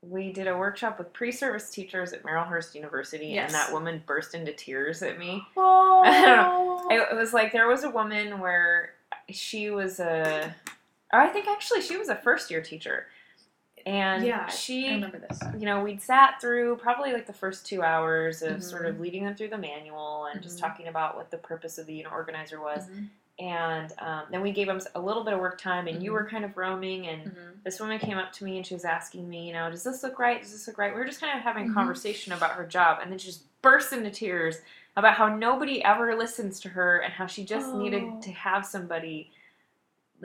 we 0.03 0.33
did 0.33 0.47
a 0.49 0.57
workshop 0.57 0.97
with 0.99 1.13
pre-service 1.13 1.69
teachers 1.69 2.15
at 2.15 2.23
Marylhurst 2.23 2.75
University, 2.75 3.27
Yes. 3.27 3.53
and 3.53 3.55
that 3.55 3.71
woman 3.71 4.03
burst 4.07 4.35
into 4.35 4.51
tears 4.51 5.03
at 5.03 5.19
me. 5.19 5.47
oh 5.59 6.87
It, 6.91 7.07
it 7.13 7.15
was 7.15 7.35
like 7.35 7.53
there 7.53 7.69
was 7.69 7.85
a 7.85 7.91
woman 7.91 8.41
where 8.41 8.95
she 9.29 9.69
was 9.69 10.01
a, 10.01 10.55
I 11.13 11.27
think 11.29 11.47
actually 11.49 11.83
she 11.83 11.99
was 11.99 12.09
a 12.09 12.17
first 12.17 12.51
year 12.51 12.63
teacher, 12.63 13.09
and 13.87 14.25
yeah, 14.25 14.45
I 14.49 14.51
she, 14.51 14.91
remember 14.95 15.19
this. 15.19 15.39
you 15.59 15.67
know, 15.67 15.83
we'd 15.83 16.01
sat 16.03 16.41
through 16.41 16.77
probably 16.77 17.13
like 17.13 17.27
the 17.27 17.33
first 17.33 17.67
two 17.67 17.83
hours 17.83 18.43
of 18.43 18.59
Mhm. 18.59 18.63
sort 18.63 18.87
of 18.87 19.01
leading 19.01 19.25
them 19.25 19.35
through 19.35 19.49
the 19.49 19.59
manual 19.59 20.27
and 20.27 20.43
just 20.43 20.59
Mhm. 20.59 20.61
talking 20.63 20.89
about 20.89 21.17
what 21.17 21.31
the 21.31 21.39
purpose 21.39 21.79
of 21.79 21.87
the 21.87 21.95
unit 21.95 22.13
organizer 22.13 22.61
was, 22.61 22.89
Mhm. 22.89 23.09
and 23.39 23.93
um, 23.99 24.23
then 24.31 24.43
we 24.43 24.53
gave 24.53 24.67
them 24.67 24.81
a 24.95 25.01
little 25.01 25.25
bit 25.25 25.33
of 25.33 25.41
work 25.41 25.59
time, 25.61 25.87
and 25.89 26.03
you 26.03 26.13
were 26.13 26.25
kind 26.29 26.45
of 26.45 26.57
roaming 26.57 27.07
and. 27.07 27.25
Mhm. 27.31 27.47
This 27.63 27.79
woman 27.79 27.99
came 27.99 28.17
up 28.17 28.33
to 28.33 28.45
me 28.45 28.57
and 28.57 28.67
she 28.67 28.73
was 28.73 28.87
asking 28.87 29.29
me, 29.29 29.47
you 29.47 29.53
know, 29.53 29.71
does 29.71 29.85
this 29.85 30.03
look 30.03 30.19
right? 30.19 30.41
Does 30.41 30.51
this 30.51 30.67
look 30.67 30.79
right? 30.79 30.95
We 30.95 30.99
were 30.99 31.05
just 31.05 31.21
kind 31.21 31.37
of 31.37 31.45
having 31.45 31.71
a 31.71 31.75
conversation 31.75 32.33
about 32.33 32.53
her 32.53 32.65
job, 32.65 33.01
and 33.03 33.13
then 33.13 33.19
she 33.19 33.27
just 33.27 33.43
burst 33.61 33.93
into 33.93 34.11
tears 34.11 34.63
about 34.97 35.13
how 35.15 35.29
nobody 35.29 35.85
ever 35.85 36.17
listens 36.17 36.59
to 36.61 36.71
her 36.71 37.01
and 37.01 37.13
how 37.13 37.27
she 37.27 37.45
just 37.45 37.75
Oh. 37.75 37.79
needed 37.79 38.23
to 38.23 38.33
have 38.33 38.65
somebody 38.65 39.31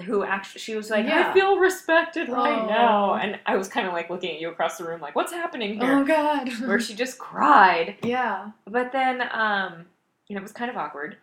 who 0.05 0.23
actually 0.23 0.59
she 0.59 0.75
was 0.75 0.89
like, 0.89 1.05
Yeah. 1.05 1.29
I 1.29 1.33
feel 1.33 1.57
respected 1.57 2.27
right 2.29 2.61
Oh. 2.63 2.67
now, 2.67 3.13
and 3.15 3.39
I 3.45 3.55
was 3.55 3.67
kind 3.67 3.87
of 3.87 3.93
like 3.93 4.09
looking 4.09 4.31
at 4.35 4.41
you 4.41 4.49
across 4.49 4.77
the 4.77 4.83
room, 4.83 4.99
like, 5.01 5.15
what's 5.15 5.31
happening 5.31 5.79
here? 5.79 5.99
Oh 5.99 6.03
God. 6.03 6.49
Where 6.67 6.79
she 6.79 6.93
just 6.95 7.17
cried, 7.17 7.95
yeah. 8.03 8.51
but 8.67 8.91
then, 8.91 9.21
um, 9.31 9.85
you 10.27 10.35
know, 10.35 10.39
it 10.39 10.43
was 10.43 10.51
kind 10.51 10.69
of 10.69 10.77
awkward. 10.77 11.17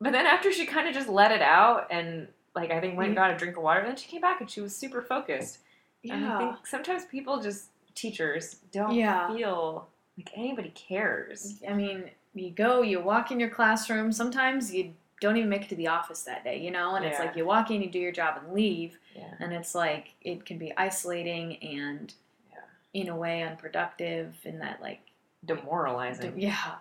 But 0.00 0.12
then 0.12 0.26
after 0.26 0.52
she 0.52 0.66
kind 0.66 0.86
of 0.88 0.94
just 0.94 1.08
let 1.08 1.32
it 1.32 1.42
out 1.42 1.86
and 1.90 2.28
like 2.54 2.70
I 2.70 2.80
think 2.80 2.96
went 2.96 3.08
and 3.08 3.16
got 3.16 3.30
a 3.30 3.36
drink 3.36 3.56
of 3.56 3.62
water, 3.62 3.80
and 3.80 3.88
then 3.88 3.96
she 3.96 4.08
came 4.08 4.20
back 4.20 4.40
and 4.40 4.50
she 4.50 4.60
was 4.60 4.74
super 4.76 5.02
focused. 5.02 5.58
And 6.04 6.12
I 6.12 6.28
Yeah. 6.28 6.38
think 6.38 6.66
sometimes 6.66 7.04
people 7.06 7.40
just 7.40 7.70
teachers 7.94 8.56
don't 8.72 8.94
Yeah. 8.94 9.34
feel 9.34 9.88
like 10.16 10.30
anybody 10.36 10.70
cares. 10.74 11.60
I 11.68 11.72
mean, 11.72 12.10
you 12.34 12.50
go, 12.50 12.82
you 12.82 13.00
walk 13.00 13.30
in 13.30 13.40
your 13.40 13.48
classroom. 13.50 14.12
Sometimes 14.12 14.72
you 14.72 14.92
don't 15.20 15.36
even 15.36 15.48
make 15.48 15.62
it 15.62 15.68
to 15.70 15.74
the 15.76 15.88
office 15.88 16.22
that 16.22 16.44
day, 16.44 16.58
you 16.60 16.70
know? 16.70 16.94
And 16.94 17.04
it's 17.04 17.18
like 17.18 17.36
you 17.36 17.44
walk 17.46 17.70
in, 17.70 17.80
you 17.82 17.90
do 17.90 17.98
your 17.98 18.12
job, 18.12 18.38
and 18.42 18.52
leave. 18.52 18.98
Yeah. 19.14 19.32
And 19.40 19.52
it's 19.52 19.74
like 19.74 20.14
it 20.22 20.44
can 20.44 20.58
be 20.58 20.72
isolating 20.76 21.56
and, 21.62 22.12
Yeah. 22.52 22.58
in 22.92 23.08
a 23.08 23.16
way, 23.16 23.42
unproductive. 23.42 24.34
In 24.44 24.58
that, 24.58 24.80
like, 24.82 25.00
Demoralizing. 25.44 26.38
yeah. 26.40 26.74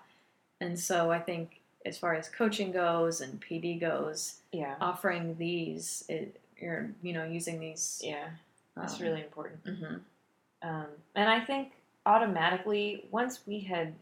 And 0.60 0.80
so 0.80 1.12
I 1.12 1.19
think, 1.19 1.60
as 1.86 1.98
far 1.98 2.15
as 2.15 2.28
coaching 2.30 2.71
goes 2.71 3.21
and 3.21 3.39
PD 3.41 3.80
goes, 3.80 4.41
Yeah. 4.52 4.76
offering 4.82 5.38
these, 5.38 6.04
it, 6.10 6.41
you're, 6.58 6.89
you 7.04 7.13
know, 7.13 7.24
using 7.26 7.60
these. 7.60 8.02
Yeah. 8.04 8.30
That's 8.76 8.95
um, 8.95 9.02
really 9.04 9.21
important. 9.21 9.63
mhm. 9.63 10.02
Um, 10.62 10.88
and 11.13 11.30
I 11.30 11.39
think 11.41 11.74
automatically, 12.06 13.06
once 13.12 13.45
we 13.45 13.60
had 13.60 13.93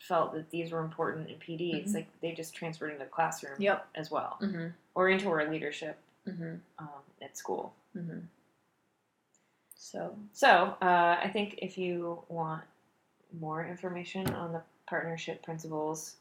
felt 0.00 0.32
that 0.32 0.50
these 0.50 0.72
were 0.72 0.80
important 0.80 1.28
in 1.28 1.36
PD, 1.38 1.74
it's 1.74 1.92
Mhm. 1.92 1.96
like 1.96 2.20
they 2.20 2.32
just 2.32 2.54
transferred 2.54 2.92
into 2.92 3.04
the 3.04 3.10
classroom 3.10 3.60
Yep. 3.60 3.86
as 3.94 4.10
well, 4.10 4.38
Mhm. 4.40 4.72
or 4.94 5.08
into 5.08 5.28
our 5.28 5.44
leadership 5.48 5.98
Mhm. 6.26 6.60
um, 6.78 7.02
at 7.20 7.36
school. 7.36 7.74
Mhm. 7.94 8.26
So. 9.74 10.16
So, 10.32 10.76
uh, 10.82 11.18
I 11.22 11.28
think 11.32 11.58
if 11.58 11.76
you 11.78 12.24
want 12.28 12.64
more 13.32 13.64
information 13.64 14.26
on 14.34 14.52
the 14.52 14.62
partnership 14.86 15.42
principles, 15.42 16.16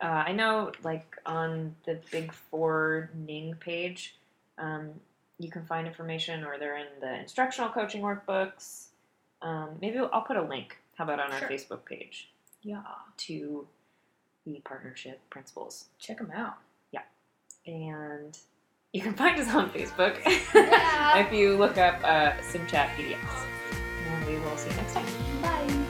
uh, 0.00 0.04
I 0.04 0.32
know, 0.32 0.72
like 0.82 1.16
on 1.24 1.76
the 1.84 2.00
Big 2.10 2.32
Four 2.32 3.10
Ning 3.14 3.54
page, 3.56 4.16
um, 4.58 5.00
you 5.38 5.50
can 5.50 5.64
find 5.66 5.86
information, 5.86 6.42
or 6.44 6.58
they're 6.58 6.76
in 6.76 6.98
the 7.00 7.14
instructional 7.20 7.70
coaching 7.70 8.02
workbooks. 8.02 8.88
Um, 9.42 9.78
maybe 9.80 9.98
I'll 9.98 10.22
put 10.22 10.36
a 10.36 10.42
link. 10.42 10.78
How 10.96 11.04
about 11.04 11.20
on 11.20 11.30
our 11.30 11.40
Facebook 11.48 11.84
page 11.84 12.32
Yeah. 12.66 12.82
to 13.18 13.66
the 14.44 14.60
partnership 14.64 15.20
principles? 15.30 15.86
Check 16.00 16.18
them 16.18 16.32
out. 16.34 16.56
Yeah. 16.90 17.02
And 17.64 18.36
you 18.92 19.00
can 19.00 19.14
find 19.14 19.38
us 19.40 19.48
on 19.54 19.70
Facebook 19.70 20.18
Yeah. 20.54 21.18
if 21.24 21.32
you 21.32 21.56
look 21.56 21.78
up 21.78 22.00
uh, 22.02 22.32
SimChat 22.42 22.88
PDX. 22.96 23.18
And 24.10 24.26
we 24.26 24.38
will 24.38 24.56
see 24.56 24.70
you 24.70 24.76
next 24.76 24.94
time. 24.94 25.06
Bye. 25.42 25.86